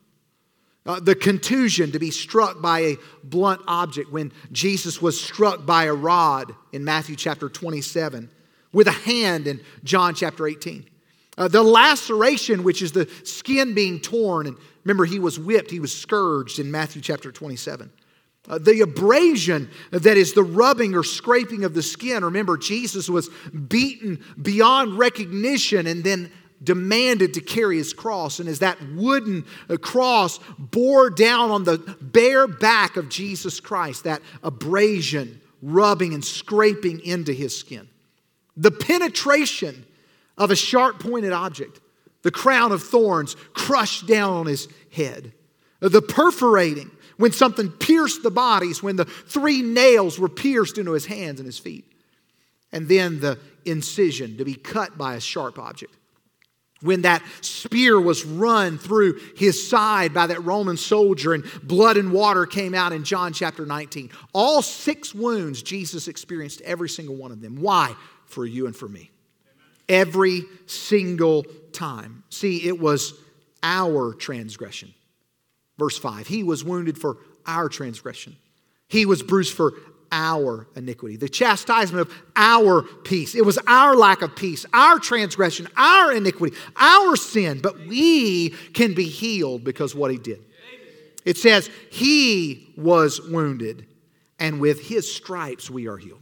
Uh, 0.86 1.00
the 1.00 1.14
contusion 1.14 1.92
to 1.92 1.98
be 1.98 2.10
struck 2.10 2.62
by 2.62 2.80
a 2.80 2.96
blunt 3.22 3.60
object 3.66 4.10
when 4.10 4.32
Jesus 4.52 5.02
was 5.02 5.20
struck 5.20 5.66
by 5.66 5.84
a 5.84 5.92
rod 5.92 6.54
in 6.72 6.84
Matthew 6.84 7.14
chapter 7.14 7.48
27, 7.48 8.30
with 8.72 8.86
a 8.86 8.92
hand 8.92 9.46
in 9.46 9.60
John 9.84 10.14
chapter 10.14 10.46
18. 10.46 10.86
Uh, 11.36 11.46
the 11.46 11.62
laceration, 11.62 12.64
which 12.64 12.82
is 12.82 12.92
the 12.92 13.08
skin 13.22 13.74
being 13.74 14.00
torn, 14.00 14.46
and 14.46 14.56
remember, 14.84 15.04
he 15.04 15.18
was 15.18 15.38
whipped, 15.38 15.70
he 15.70 15.78
was 15.78 15.94
scourged 15.94 16.58
in 16.58 16.70
Matthew 16.70 17.02
chapter 17.02 17.30
27. 17.30 17.90
Uh, 18.48 18.58
the 18.58 18.80
abrasion 18.80 19.68
that 19.90 20.16
is 20.16 20.32
the 20.32 20.42
rubbing 20.42 20.94
or 20.94 21.04
scraping 21.04 21.64
of 21.64 21.74
the 21.74 21.82
skin. 21.82 22.24
Remember, 22.24 22.56
Jesus 22.56 23.08
was 23.08 23.28
beaten 23.68 24.24
beyond 24.40 24.98
recognition 24.98 25.86
and 25.86 26.02
then 26.02 26.32
demanded 26.62 27.34
to 27.34 27.40
carry 27.40 27.76
his 27.76 27.92
cross. 27.92 28.40
And 28.40 28.48
as 28.48 28.58
that 28.60 28.78
wooden 28.94 29.44
uh, 29.68 29.76
cross 29.76 30.40
bore 30.58 31.10
down 31.10 31.50
on 31.50 31.64
the 31.64 31.78
bare 32.00 32.46
back 32.46 32.96
of 32.96 33.08
Jesus 33.08 33.60
Christ, 33.60 34.04
that 34.04 34.22
abrasion, 34.42 35.40
rubbing 35.62 36.14
and 36.14 36.24
scraping 36.24 37.00
into 37.00 37.32
his 37.32 37.56
skin. 37.56 37.88
The 38.56 38.70
penetration 38.70 39.86
of 40.36 40.50
a 40.50 40.56
sharp 40.56 41.00
pointed 41.00 41.32
object, 41.32 41.80
the 42.22 42.30
crown 42.30 42.72
of 42.72 42.82
thorns 42.82 43.36
crushed 43.54 44.06
down 44.06 44.32
on 44.32 44.46
his 44.46 44.68
head, 44.92 45.32
the 45.80 46.02
perforating 46.02 46.90
when 47.16 47.32
something 47.32 47.68
pierced 47.70 48.22
the 48.22 48.30
bodies, 48.30 48.82
when 48.82 48.96
the 48.96 49.04
three 49.04 49.62
nails 49.62 50.18
were 50.18 50.28
pierced 50.28 50.78
into 50.78 50.92
his 50.92 51.06
hands 51.06 51.40
and 51.40 51.46
his 51.46 51.58
feet, 51.58 51.84
and 52.72 52.88
then 52.88 53.20
the 53.20 53.38
incision 53.64 54.36
to 54.38 54.44
be 54.44 54.54
cut 54.54 54.96
by 54.96 55.14
a 55.14 55.20
sharp 55.20 55.58
object. 55.58 55.94
When 56.80 57.02
that 57.02 57.22
spear 57.40 58.00
was 58.00 58.24
run 58.24 58.78
through 58.78 59.18
his 59.36 59.68
side 59.68 60.14
by 60.14 60.28
that 60.28 60.44
Roman 60.44 60.76
soldier 60.76 61.34
and 61.34 61.44
blood 61.62 61.96
and 61.96 62.12
water 62.12 62.46
came 62.46 62.72
out 62.74 62.92
in 62.92 63.02
John 63.02 63.32
chapter 63.32 63.66
19. 63.66 64.10
All 64.32 64.62
six 64.62 65.12
wounds 65.12 65.62
Jesus 65.62 66.06
experienced, 66.06 66.60
every 66.60 66.88
single 66.88 67.16
one 67.16 67.32
of 67.32 67.40
them. 67.40 67.56
Why? 67.56 67.94
For 68.26 68.46
you 68.46 68.66
and 68.66 68.76
for 68.76 68.88
me 68.88 69.10
every 69.88 70.44
single 70.66 71.44
time. 71.72 72.22
See, 72.30 72.68
it 72.68 72.78
was 72.78 73.14
our 73.62 74.12
transgression. 74.12 74.94
Verse 75.78 75.98
5 75.98 76.26
He 76.26 76.42
was 76.42 76.64
wounded 76.64 76.98
for 76.98 77.18
our 77.46 77.68
transgression, 77.68 78.36
He 78.88 79.06
was 79.06 79.22
bruised 79.22 79.54
for 79.54 79.74
our 80.10 80.66
iniquity, 80.74 81.16
the 81.16 81.28
chastisement 81.28 82.08
of 82.08 82.14
our 82.36 82.82
peace. 82.82 83.34
It 83.34 83.44
was 83.44 83.58
our 83.66 83.94
lack 83.94 84.22
of 84.22 84.34
peace, 84.36 84.64
our 84.72 84.98
transgression, 84.98 85.68
our 85.76 86.12
iniquity, 86.12 86.56
our 86.76 87.16
sin, 87.16 87.60
but 87.62 87.78
we 87.86 88.50
can 88.72 88.94
be 88.94 89.04
healed 89.04 89.64
because 89.64 89.94
what 89.94 90.10
he 90.10 90.18
did. 90.18 90.44
It 91.24 91.36
says, 91.36 91.70
He 91.90 92.72
was 92.76 93.20
wounded, 93.20 93.86
and 94.38 94.60
with 94.60 94.80
His 94.80 95.12
stripes 95.12 95.70
we 95.70 95.86
are 95.88 95.96
healed. 95.96 96.20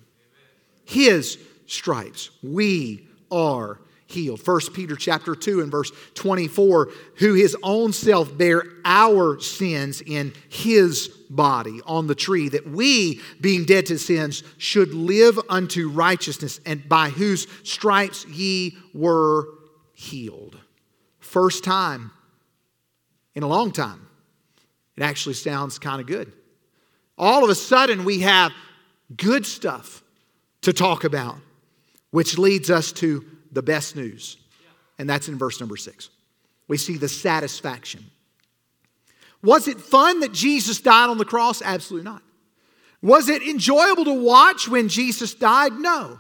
His 0.85 1.38
stripes 1.66 2.31
we 2.42 3.07
are 3.31 3.81
healed. 4.07 4.46
1 4.46 4.61
Peter 4.72 4.96
chapter 4.96 5.35
2 5.35 5.61
and 5.61 5.70
verse 5.70 5.90
24, 6.14 6.90
who 7.16 7.35
his 7.35 7.57
own 7.62 7.92
self 7.92 8.37
bare 8.37 8.62
our 8.85 9.38
sins 9.40 10.01
in 10.01 10.33
his 10.49 11.12
body 11.29 11.81
on 11.87 12.07
the 12.07 12.15
tree, 12.15 12.49
that 12.49 12.69
we, 12.69 13.21
being 13.41 13.65
dead 13.65 13.87
to 13.87 13.99
sins, 13.99 14.43
should 14.59 14.95
live 14.95 15.39
unto 15.49 15.89
righteousness, 15.89 16.61
and 16.67 16.89
by 16.89 17.11
whose 17.11 17.47
stripes 17.62 18.27
ye 18.27 18.77
were 18.95 19.47
healed. 19.93 20.59
First 21.19 21.65
time 21.65 22.11
in 23.35 23.43
a 23.43 23.47
long 23.49 23.71
time. 23.71 24.09
It 24.97 25.03
actually 25.03 25.35
sounds 25.35 25.79
kind 25.79 26.01
of 26.01 26.07
good. 26.07 26.33
All 27.19 27.45
of 27.45 27.51
a 27.51 27.55
sudden, 27.55 28.05
we 28.05 28.21
have 28.21 28.53
good 29.15 29.47
stuff 29.47 30.03
to 30.62 30.73
talk 30.73 31.05
about, 31.05 31.37
which 32.11 32.39
leads 32.39 32.71
us 32.71 32.93
to 32.93 33.25
the 33.53 33.62
best 33.62 33.95
news. 33.95 34.39
And 34.99 35.09
that's 35.09 35.29
in 35.29 35.39
verse 35.39 35.61
number 35.61 35.77
six. 35.77 36.11
We 36.69 36.79
see 36.79 36.97
the 36.97 37.09
satisfaction. 37.09 38.11
Was 39.47 39.69
it 39.69 39.81
fun 39.81 40.21
that 40.21 40.33
Jesus 40.33 40.81
died 40.81 41.09
on 41.09 41.19
the 41.19 41.25
cross? 41.25 41.63
Absolutely 41.63 42.11
not. 42.11 42.23
Was 43.01 43.29
it 43.29 43.43
enjoyable 43.43 44.05
to 44.07 44.13
watch 44.13 44.67
when 44.67 44.89
Jesus 44.89 45.35
died? 45.35 45.75
No. 45.75 46.19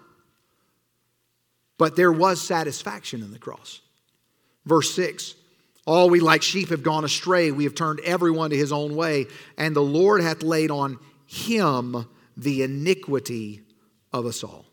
But 1.76 1.96
there 1.96 2.12
was 2.12 2.40
satisfaction 2.40 3.22
in 3.22 3.32
the 3.32 3.38
cross. 3.40 3.80
Verse 4.64 4.94
6 4.94 5.34
All 5.86 6.08
we 6.08 6.20
like 6.20 6.42
sheep 6.42 6.68
have 6.68 6.84
gone 6.84 7.04
astray. 7.04 7.50
We 7.50 7.64
have 7.64 7.74
turned 7.74 7.98
everyone 8.00 8.50
to 8.50 8.56
his 8.56 8.70
own 8.70 8.94
way, 8.94 9.26
and 9.58 9.74
the 9.74 9.82
Lord 9.82 10.22
hath 10.22 10.44
laid 10.44 10.70
on 10.70 10.98
him 11.26 12.06
the 12.36 12.62
iniquity 12.62 13.62
of 14.12 14.24
us 14.24 14.44
all 14.44 14.66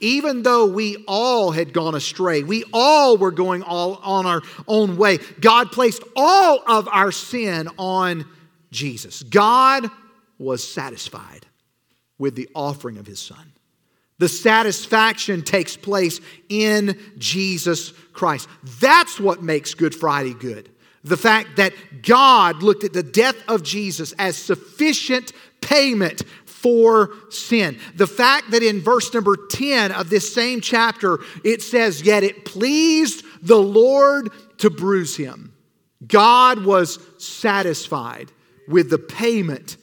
even 0.00 0.42
though 0.42 0.66
we 0.66 1.04
all 1.08 1.50
had 1.50 1.72
gone 1.72 1.94
astray, 1.94 2.42
we 2.42 2.64
all 2.72 3.16
were 3.16 3.30
going 3.30 3.62
all 3.62 3.94
on 4.02 4.26
our 4.26 4.42
own 4.68 4.96
way. 4.96 5.18
God 5.40 5.72
placed 5.72 6.02
all 6.14 6.62
of 6.66 6.88
our 6.88 7.12
sin 7.12 7.68
on 7.78 8.26
Jesus. 8.70 9.22
God 9.22 9.90
was 10.38 10.66
satisfied 10.66 11.46
with 12.18 12.34
the 12.34 12.48
offering 12.54 12.98
of 12.98 13.06
his 13.06 13.18
son. 13.18 13.52
The 14.18 14.28
satisfaction 14.28 15.42
takes 15.42 15.76
place 15.76 16.20
in 16.48 16.98
Jesus 17.18 17.92
Christ. 18.12 18.48
That's 18.80 19.20
what 19.20 19.42
makes 19.42 19.74
Good 19.74 19.94
Friday 19.94 20.34
good. 20.34 20.70
The 21.04 21.18
fact 21.18 21.56
that 21.56 21.72
God 22.02 22.62
looked 22.62 22.82
at 22.82 22.92
the 22.92 23.02
death 23.02 23.36
of 23.46 23.62
Jesus 23.62 24.12
as 24.18 24.36
sufficient 24.36 25.32
payment 25.60 26.22
for 26.56 27.10
sin. 27.30 27.78
The 27.94 28.06
fact 28.06 28.50
that 28.50 28.62
in 28.62 28.80
verse 28.80 29.12
number 29.12 29.36
10 29.36 29.92
of 29.92 30.10
this 30.10 30.34
same 30.34 30.60
chapter, 30.60 31.18
it 31.44 31.62
says, 31.62 32.02
Yet 32.02 32.24
it 32.24 32.44
pleased 32.44 33.24
the 33.42 33.60
Lord 33.60 34.30
to 34.58 34.70
bruise 34.70 35.16
him. 35.16 35.52
God 36.06 36.64
was 36.64 36.98
satisfied 37.18 38.32
with 38.66 38.90
the 38.90 38.98
payment 38.98 39.76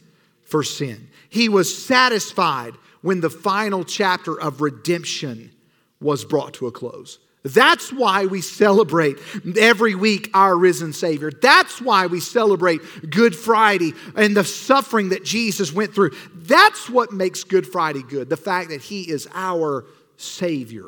for 0.44 0.64
sin. 0.64 1.10
He 1.30 1.48
was 1.48 1.86
satisfied 1.86 2.74
when 3.02 3.22
the 3.22 3.30
final 3.30 3.84
chapter 3.84 4.40
of 4.40 4.62
redemption 4.62 5.52
was 6.00 6.26
brought 6.26 6.54
to 6.56 6.68
a 6.68 6.72
close. 6.72 7.20
That's 7.44 7.92
why 7.92 8.26
we 8.26 8.40
celebrate 8.40 9.18
every 9.58 9.96
week 9.96 10.30
our 10.34 10.58
risen 10.58 10.94
Savior. 10.94 11.30
That's 11.30 11.82
why 11.82 12.08
we 12.08 12.22
celebrate 12.22 12.82
Good 13.10 13.36
Friday 13.36 13.94
and 14.16 14.36
the 14.36 14.46
suffering 14.46 15.10
that 15.10 15.26
Jesus 15.26 15.74
went 15.74 15.94
through. 15.94 16.12
That's 16.34 16.90
what 16.90 17.12
makes 17.12 17.44
Good 17.44 17.68
Friday 17.68 18.02
good 18.02 18.30
the 18.30 18.38
fact 18.38 18.70
that 18.70 18.82
He 18.82 19.10
is 19.10 19.28
our 19.34 19.86
Savior. 20.16 20.88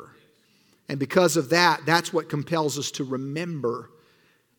And 0.88 0.98
because 0.98 1.36
of 1.36 1.50
that, 1.50 1.84
that's 1.84 2.12
what 2.12 2.30
compels 2.30 2.78
us 2.78 2.90
to 2.92 3.04
remember 3.04 3.90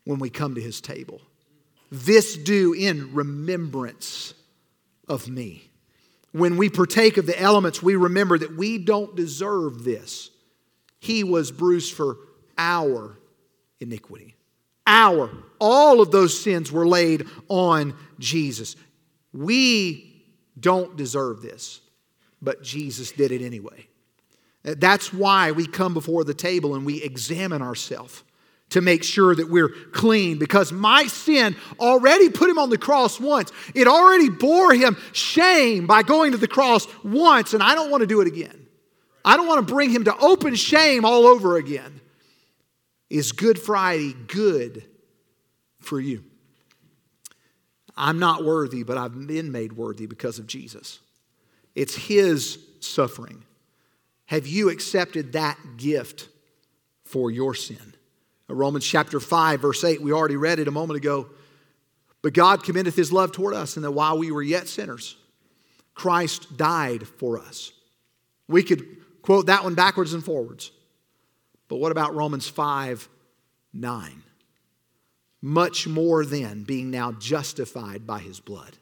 when 0.04 0.20
we 0.20 0.30
come 0.30 0.54
to 0.54 0.60
His 0.60 0.80
table. 0.80 1.20
This 1.90 2.36
do 2.36 2.74
in 2.74 3.12
remembrance 3.12 4.34
of 5.08 5.28
me. 5.28 5.64
When 6.30 6.58
we 6.58 6.68
partake 6.68 7.16
of 7.16 7.26
the 7.26 7.40
elements, 7.40 7.82
we 7.82 7.96
remember 7.96 8.38
that 8.38 8.56
we 8.56 8.78
don't 8.78 9.16
deserve 9.16 9.82
this. 9.82 10.30
He 10.98 11.24
was 11.24 11.52
bruised 11.52 11.94
for 11.94 12.18
our 12.56 13.18
iniquity. 13.80 14.36
Our, 14.86 15.30
all 15.60 16.00
of 16.00 16.10
those 16.10 16.40
sins 16.40 16.72
were 16.72 16.86
laid 16.86 17.26
on 17.48 17.94
Jesus. 18.18 18.74
We 19.32 20.24
don't 20.58 20.96
deserve 20.96 21.42
this, 21.42 21.80
but 22.40 22.62
Jesus 22.62 23.12
did 23.12 23.30
it 23.30 23.42
anyway. 23.42 23.86
That's 24.62 25.12
why 25.12 25.52
we 25.52 25.66
come 25.66 25.94
before 25.94 26.24
the 26.24 26.34
table 26.34 26.74
and 26.74 26.84
we 26.84 27.02
examine 27.02 27.62
ourselves 27.62 28.24
to 28.70 28.80
make 28.80 29.02
sure 29.02 29.34
that 29.34 29.48
we're 29.48 29.68
clean 29.68 30.38
because 30.38 30.72
my 30.72 31.04
sin 31.06 31.56
already 31.80 32.28
put 32.28 32.50
him 32.50 32.58
on 32.58 32.68
the 32.70 32.78
cross 32.78 33.18
once. 33.18 33.50
It 33.74 33.86
already 33.86 34.28
bore 34.28 34.74
him 34.74 34.96
shame 35.12 35.86
by 35.86 36.02
going 36.02 36.32
to 36.32 36.38
the 36.38 36.48
cross 36.48 36.86
once, 37.02 37.54
and 37.54 37.62
I 37.62 37.74
don't 37.74 37.90
want 37.90 38.02
to 38.02 38.06
do 38.06 38.20
it 38.20 38.26
again. 38.26 38.67
I 39.28 39.36
don't 39.36 39.46
want 39.46 39.68
to 39.68 39.74
bring 39.74 39.90
him 39.90 40.04
to 40.04 40.16
open 40.16 40.54
shame 40.54 41.04
all 41.04 41.26
over 41.26 41.58
again. 41.58 42.00
Is 43.10 43.32
Good 43.32 43.58
Friday 43.58 44.14
good 44.26 44.86
for 45.80 46.00
you? 46.00 46.24
I'm 47.94 48.18
not 48.18 48.42
worthy, 48.42 48.84
but 48.84 48.96
I've 48.96 49.26
been 49.26 49.52
made 49.52 49.74
worthy 49.74 50.06
because 50.06 50.38
of 50.38 50.46
Jesus. 50.46 51.00
It's 51.74 51.94
his 51.94 52.58
suffering. 52.80 53.44
Have 54.24 54.46
you 54.46 54.70
accepted 54.70 55.34
that 55.34 55.58
gift 55.76 56.30
for 57.04 57.30
your 57.30 57.54
sin? 57.54 57.94
Romans 58.48 58.86
chapter 58.86 59.20
5, 59.20 59.60
verse 59.60 59.84
8, 59.84 60.00
we 60.00 60.10
already 60.10 60.36
read 60.36 60.58
it 60.58 60.68
a 60.68 60.70
moment 60.70 60.96
ago. 60.96 61.26
But 62.22 62.32
God 62.32 62.64
commendeth 62.64 62.96
his 62.96 63.12
love 63.12 63.32
toward 63.32 63.52
us, 63.52 63.76
and 63.76 63.84
that 63.84 63.92
while 63.92 64.16
we 64.16 64.30
were 64.30 64.40
yet 64.42 64.68
sinners, 64.68 65.18
Christ 65.92 66.56
died 66.56 67.06
for 67.06 67.38
us. 67.38 67.72
We 68.48 68.62
could 68.62 68.97
quote 69.28 69.44
that 69.44 69.62
one 69.62 69.74
backwards 69.74 70.14
and 70.14 70.24
forwards. 70.24 70.72
But 71.68 71.76
what 71.76 71.92
about 71.92 72.14
Romans 72.14 72.48
5 72.48 73.10
9? 73.74 74.22
Much 75.42 75.86
more 75.86 76.24
than 76.24 76.64
being 76.64 76.90
now 76.90 77.12
justified 77.12 78.06
by 78.06 78.20
his 78.20 78.40
blood, 78.40 78.78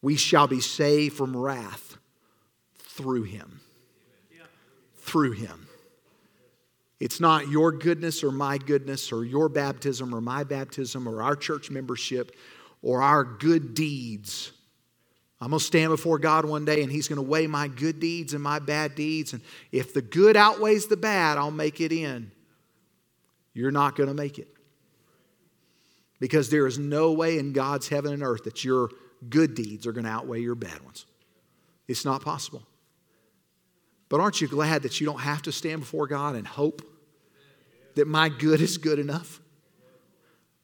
we 0.00 0.16
shall 0.16 0.46
be 0.46 0.60
saved 0.60 1.18
from 1.18 1.36
wrath 1.36 1.98
through 2.78 3.24
him. 3.24 3.60
Through 4.96 5.32
him. 5.32 5.68
It's 6.98 7.20
not 7.20 7.46
your 7.48 7.72
goodness 7.72 8.24
or 8.24 8.32
my 8.32 8.56
goodness 8.56 9.12
or 9.12 9.26
your 9.26 9.50
baptism 9.50 10.14
or 10.14 10.22
my 10.22 10.44
baptism 10.44 11.06
or 11.06 11.22
our 11.22 11.36
church 11.36 11.70
membership 11.70 12.34
or 12.80 13.02
our 13.02 13.24
good 13.24 13.74
deeds 13.74 14.52
I'm 15.40 15.50
going 15.50 15.58
to 15.58 15.64
stand 15.64 15.90
before 15.90 16.18
God 16.18 16.44
one 16.44 16.64
day 16.66 16.82
and 16.82 16.92
He's 16.92 17.08
going 17.08 17.16
to 17.16 17.22
weigh 17.22 17.46
my 17.46 17.68
good 17.68 17.98
deeds 17.98 18.34
and 18.34 18.42
my 18.42 18.58
bad 18.58 18.94
deeds. 18.94 19.32
And 19.32 19.42
if 19.72 19.94
the 19.94 20.02
good 20.02 20.36
outweighs 20.36 20.86
the 20.86 20.96
bad, 20.96 21.38
I'll 21.38 21.50
make 21.50 21.80
it 21.80 21.92
in. 21.92 22.30
You're 23.54 23.70
not 23.70 23.96
going 23.96 24.08
to 24.08 24.14
make 24.14 24.38
it. 24.38 24.48
Because 26.18 26.50
there 26.50 26.66
is 26.66 26.78
no 26.78 27.12
way 27.12 27.38
in 27.38 27.54
God's 27.54 27.88
heaven 27.88 28.12
and 28.12 28.22
earth 28.22 28.44
that 28.44 28.64
your 28.64 28.90
good 29.30 29.54
deeds 29.54 29.86
are 29.86 29.92
going 29.92 30.04
to 30.04 30.10
outweigh 30.10 30.40
your 30.40 30.54
bad 30.54 30.82
ones. 30.82 31.06
It's 31.88 32.04
not 32.04 32.22
possible. 32.22 32.62
But 34.10 34.20
aren't 34.20 34.40
you 34.40 34.48
glad 34.48 34.82
that 34.82 35.00
you 35.00 35.06
don't 35.06 35.20
have 35.20 35.42
to 35.42 35.52
stand 35.52 35.80
before 35.80 36.06
God 36.06 36.36
and 36.36 36.46
hope 36.46 36.82
that 37.94 38.06
my 38.06 38.28
good 38.28 38.60
is 38.60 38.76
good 38.76 38.98
enough? 38.98 39.40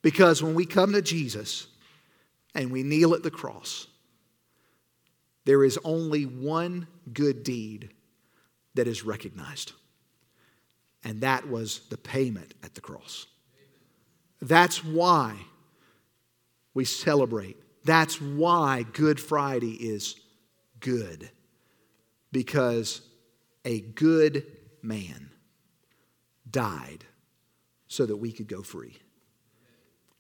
Because 0.03 0.43
when 0.43 0.55
we 0.55 0.67
come 0.67 0.93
to 0.93 1.01
Jesus 1.01 1.67
and 2.55 2.71
we 2.71 2.83
kneel 2.83 3.15
at 3.15 3.23
the 3.23 3.31
cross, 3.31 3.87
there 5.47 5.65
is 5.65 5.79
only 5.85 6.25
one 6.25 6.89
good 7.13 7.43
deed 7.43 7.91
that 8.75 8.87
is 8.87 9.05
recognized, 9.05 9.73
and 11.03 11.23
that 11.23 11.49
was 11.49 11.81
the 11.89 11.97
payment 11.97 12.53
at 12.63 12.75
the 12.75 12.81
cross. 12.81 13.27
That's 14.43 14.85
why 14.85 15.37
we 16.75 16.85
celebrate. 16.85 17.57
That's 17.85 18.21
why 18.21 18.85
Good 18.93 19.19
Friday 19.19 19.75
is 19.75 20.17
good, 20.81 21.31
because 22.33 23.01
a 23.65 23.81
good 23.81 24.45
man 24.83 25.31
died 26.51 27.05
so 27.87 28.05
that 28.05 28.17
we 28.17 28.33
could 28.33 28.49
go 28.49 28.63
free. 28.63 28.97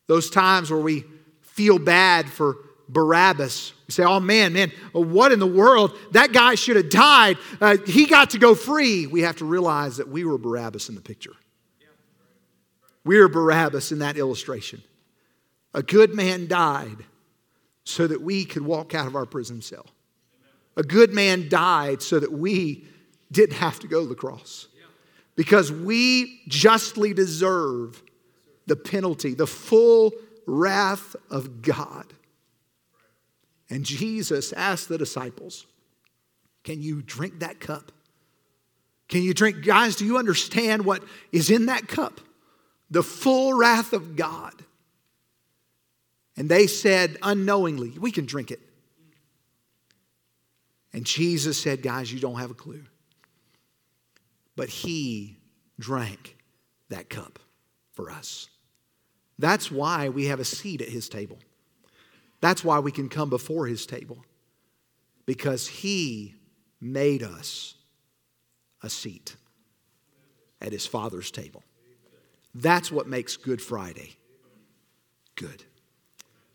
Those 0.06 0.30
times 0.30 0.70
where 0.70 0.80
we 0.80 1.04
feel 1.40 1.80
bad 1.80 2.30
for 2.30 2.58
Barabbas. 2.88 3.72
You 3.88 3.92
say, 3.92 4.04
oh 4.04 4.20
man, 4.20 4.52
man, 4.52 4.72
what 4.92 5.32
in 5.32 5.38
the 5.38 5.46
world? 5.46 5.96
That 6.12 6.32
guy 6.32 6.54
should 6.54 6.76
have 6.76 6.90
died. 6.90 7.36
Uh, 7.60 7.76
he 7.86 8.06
got 8.06 8.30
to 8.30 8.38
go 8.38 8.54
free. 8.54 9.06
We 9.06 9.22
have 9.22 9.36
to 9.36 9.44
realize 9.44 9.96
that 9.96 10.08
we 10.08 10.24
were 10.24 10.38
Barabbas 10.38 10.88
in 10.88 10.94
the 10.94 11.00
picture. 11.00 11.34
We 13.04 13.18
are 13.18 13.28
Barabbas 13.28 13.92
in 13.92 14.00
that 14.00 14.16
illustration. 14.16 14.82
A 15.74 15.82
good 15.82 16.14
man 16.14 16.48
died 16.48 16.96
so 17.84 18.06
that 18.06 18.20
we 18.20 18.44
could 18.44 18.62
walk 18.64 18.94
out 18.94 19.06
of 19.06 19.14
our 19.14 19.26
prison 19.26 19.62
cell. 19.62 19.86
A 20.76 20.82
good 20.82 21.14
man 21.14 21.48
died 21.48 22.02
so 22.02 22.18
that 22.18 22.32
we 22.32 22.84
didn't 23.30 23.56
have 23.56 23.78
to 23.80 23.88
go 23.88 24.02
to 24.02 24.08
the 24.08 24.14
cross. 24.14 24.68
Because 25.36 25.70
we 25.70 26.40
justly 26.48 27.12
deserve 27.12 28.02
the 28.66 28.76
penalty, 28.76 29.34
the 29.34 29.46
full 29.46 30.12
wrath 30.46 31.14
of 31.30 31.62
God. 31.62 32.06
And 33.68 33.84
Jesus 33.84 34.52
asked 34.52 34.88
the 34.88 34.98
disciples, 34.98 35.66
Can 36.64 36.80
you 36.80 37.02
drink 37.02 37.40
that 37.40 37.60
cup? 37.60 37.92
Can 39.08 39.22
you 39.22 39.34
drink? 39.34 39.64
Guys, 39.64 39.96
do 39.96 40.04
you 40.04 40.18
understand 40.18 40.84
what 40.84 41.02
is 41.32 41.50
in 41.50 41.66
that 41.66 41.88
cup? 41.88 42.20
The 42.90 43.02
full 43.02 43.54
wrath 43.54 43.92
of 43.92 44.16
God. 44.16 44.52
And 46.36 46.48
they 46.48 46.66
said 46.66 47.16
unknowingly, 47.22 47.90
We 47.98 48.12
can 48.12 48.26
drink 48.26 48.50
it. 48.50 48.60
And 50.92 51.04
Jesus 51.04 51.60
said, 51.60 51.82
Guys, 51.82 52.12
you 52.12 52.20
don't 52.20 52.38
have 52.38 52.50
a 52.50 52.54
clue. 52.54 52.84
But 54.54 54.68
he 54.68 55.36
drank 55.78 56.36
that 56.88 57.10
cup 57.10 57.38
for 57.92 58.10
us. 58.10 58.48
That's 59.38 59.70
why 59.70 60.08
we 60.08 60.26
have 60.26 60.40
a 60.40 60.44
seat 60.44 60.80
at 60.80 60.88
his 60.88 61.08
table. 61.08 61.38
That's 62.40 62.62
why 62.62 62.78
we 62.78 62.92
can 62.92 63.08
come 63.08 63.30
before 63.30 63.66
his 63.66 63.86
table. 63.86 64.24
Because 65.24 65.66
he 65.66 66.34
made 66.80 67.22
us 67.22 67.74
a 68.82 68.90
seat 68.90 69.36
at 70.60 70.72
his 70.72 70.86
father's 70.86 71.30
table. 71.30 71.62
That's 72.54 72.90
what 72.90 73.06
makes 73.06 73.36
Good 73.36 73.60
Friday 73.60 74.16
good. 75.36 75.62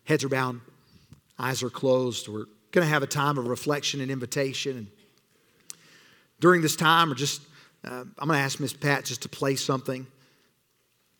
Heads 0.03 0.23
are 0.23 0.29
bowed, 0.29 0.59
eyes 1.39 1.63
are 1.63 1.69
closed. 1.69 2.27
We're 2.27 2.45
going 2.71 2.85
to 2.85 2.91
have 2.91 3.03
a 3.03 3.07
time 3.07 3.37
of 3.37 3.47
reflection 3.47 4.01
and 4.01 4.11
invitation. 4.11 4.77
And 4.77 4.87
during 6.39 6.61
this 6.61 6.75
time, 6.75 7.11
or 7.11 7.15
just 7.15 7.41
uh, 7.85 8.03
I'm 8.17 8.27
going 8.27 8.37
to 8.37 8.43
ask 8.43 8.59
Miss 8.59 8.73
Pat 8.73 9.05
just 9.05 9.21
to 9.21 9.29
play 9.29 9.55
something. 9.55 10.05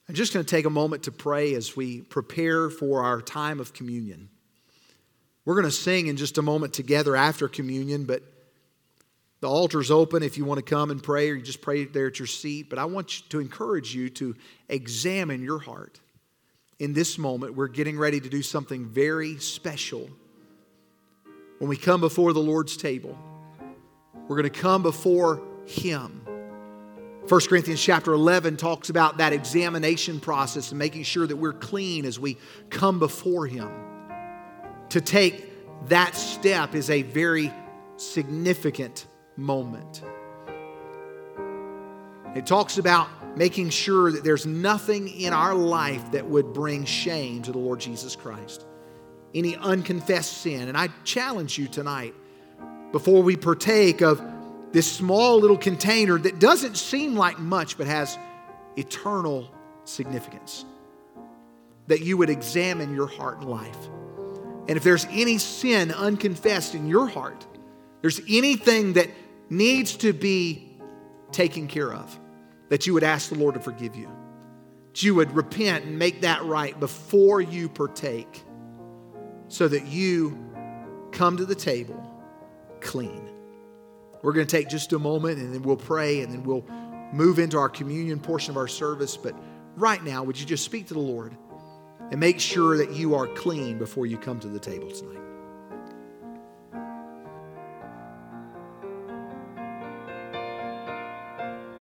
I'm 0.09 0.15
just 0.15 0.33
going 0.33 0.45
to 0.45 0.49
take 0.49 0.65
a 0.65 0.71
moment 0.71 1.03
to 1.03 1.11
pray 1.11 1.53
as 1.53 1.75
we 1.75 2.01
prepare 2.01 2.69
for 2.69 3.03
our 3.03 3.21
time 3.21 3.59
of 3.59 3.73
communion. 3.73 4.29
We're 5.45 5.55
going 5.55 5.65
to 5.65 5.71
sing 5.71 6.07
in 6.07 6.17
just 6.17 6.37
a 6.37 6.41
moment 6.41 6.73
together 6.73 7.15
after 7.15 7.47
communion, 7.47 8.05
but 8.05 8.23
the 9.39 9.49
altar's 9.49 9.89
open 9.89 10.21
if 10.21 10.37
you 10.37 10.45
want 10.45 10.59
to 10.59 10.63
come 10.63 10.91
and 10.91 11.01
pray 11.01 11.31
or 11.31 11.33
you 11.33 11.41
just 11.41 11.61
pray 11.61 11.85
there 11.85 12.07
at 12.07 12.19
your 12.19 12.27
seat. 12.27 12.69
But 12.69 12.77
I 12.77 12.85
want 12.85 13.09
to 13.29 13.39
encourage 13.39 13.93
you 13.93 14.09
to 14.11 14.35
examine 14.69 15.43
your 15.43 15.59
heart. 15.59 15.99
In 16.77 16.93
this 16.93 17.17
moment, 17.17 17.55
we're 17.55 17.67
getting 17.67 17.97
ready 17.97 18.19
to 18.19 18.29
do 18.29 18.43
something 18.43 18.85
very 18.85 19.37
special. 19.37 20.09
When 21.57 21.69
we 21.69 21.77
come 21.77 22.01
before 22.01 22.33
the 22.33 22.39
Lord's 22.39 22.77
table, 22.77 23.17
we're 24.27 24.35
going 24.35 24.51
to 24.51 24.59
come 24.59 24.83
before 24.83 25.41
Him. 25.65 26.21
1 27.27 27.41
Corinthians 27.41 27.81
chapter 27.81 28.13
11 28.13 28.57
talks 28.57 28.89
about 28.89 29.17
that 29.17 29.33
examination 29.33 30.19
process 30.19 30.71
and 30.71 30.79
making 30.79 31.03
sure 31.03 31.25
that 31.25 31.35
we're 31.35 31.53
clean 31.53 32.05
as 32.05 32.19
we 32.19 32.37
come 32.69 32.99
before 32.99 33.45
Him. 33.47 33.71
To 34.91 34.99
take 34.99 35.87
that 35.87 36.15
step 36.15 36.75
is 36.75 36.89
a 36.89 37.01
very 37.01 37.51
significant 37.95 39.05
moment. 39.37 40.01
It 42.35 42.45
talks 42.45 42.77
about 42.77 43.07
making 43.37 43.69
sure 43.69 44.11
that 44.11 44.25
there's 44.25 44.45
nothing 44.45 45.07
in 45.07 45.31
our 45.31 45.55
life 45.55 46.11
that 46.11 46.25
would 46.25 46.51
bring 46.51 46.83
shame 46.83 47.41
to 47.43 47.53
the 47.53 47.57
Lord 47.57 47.79
Jesus 47.79 48.17
Christ, 48.17 48.65
any 49.33 49.55
unconfessed 49.55 50.39
sin. 50.39 50.67
And 50.67 50.77
I 50.77 50.89
challenge 51.05 51.57
you 51.57 51.69
tonight, 51.69 52.13
before 52.91 53.23
we 53.23 53.37
partake 53.37 54.01
of 54.01 54.21
this 54.73 54.91
small 54.91 55.39
little 55.39 55.57
container 55.57 56.17
that 56.17 56.39
doesn't 56.39 56.75
seem 56.75 57.15
like 57.15 57.39
much 57.39 57.77
but 57.77 57.87
has 57.87 58.17
eternal 58.75 59.49
significance. 59.85 60.65
That 61.87 62.01
you 62.01 62.17
would 62.17 62.29
examine 62.29 62.93
your 62.93 63.07
heart 63.07 63.39
and 63.39 63.49
life. 63.49 63.89
And 64.67 64.77
if 64.77 64.83
there's 64.83 65.05
any 65.09 65.37
sin 65.37 65.91
unconfessed 65.91 66.75
in 66.75 66.87
your 66.87 67.07
heart, 67.07 67.45
there's 68.01 68.21
anything 68.29 68.93
that 68.93 69.09
needs 69.49 69.97
to 69.97 70.13
be 70.13 70.79
taken 71.31 71.67
care 71.67 71.93
of, 71.93 72.19
that 72.69 72.87
you 72.87 72.93
would 72.93 73.03
ask 73.03 73.29
the 73.29 73.35
Lord 73.35 73.55
to 73.55 73.59
forgive 73.59 73.95
you. 73.95 74.09
That 74.87 75.03
you 75.03 75.15
would 75.15 75.31
repent 75.35 75.85
and 75.85 75.97
make 75.97 76.21
that 76.21 76.43
right 76.43 76.77
before 76.79 77.41
you 77.41 77.69
partake 77.69 78.43
so 79.47 79.67
that 79.67 79.85
you 79.85 80.37
come 81.11 81.37
to 81.37 81.45
the 81.45 81.55
table 81.55 82.07
clean. 82.79 83.29
We're 84.21 84.33
going 84.33 84.47
to 84.47 84.57
take 84.57 84.69
just 84.69 84.93
a 84.93 84.99
moment 84.99 85.39
and 85.39 85.53
then 85.53 85.61
we'll 85.61 85.77
pray 85.77 86.21
and 86.21 86.31
then 86.31 86.43
we'll 86.43 86.65
move 87.11 87.39
into 87.39 87.57
our 87.57 87.69
communion 87.69 88.19
portion 88.19 88.51
of 88.51 88.57
our 88.57 88.67
service. 88.67 89.17
But 89.17 89.35
right 89.75 90.03
now, 90.03 90.23
would 90.23 90.39
you 90.39 90.45
just 90.45 90.63
speak 90.63 90.87
to 90.87 90.93
the 90.93 90.99
Lord 90.99 91.35
and 92.11 92.19
make 92.19 92.39
sure 92.39 92.77
that 92.77 92.91
you 92.91 93.15
are 93.15 93.25
clean 93.25 93.77
before 93.77 94.05
you 94.05 94.17
come 94.17 94.39
to 94.41 94.47
the 94.47 94.59
table 94.59 94.91
tonight? 94.91 95.20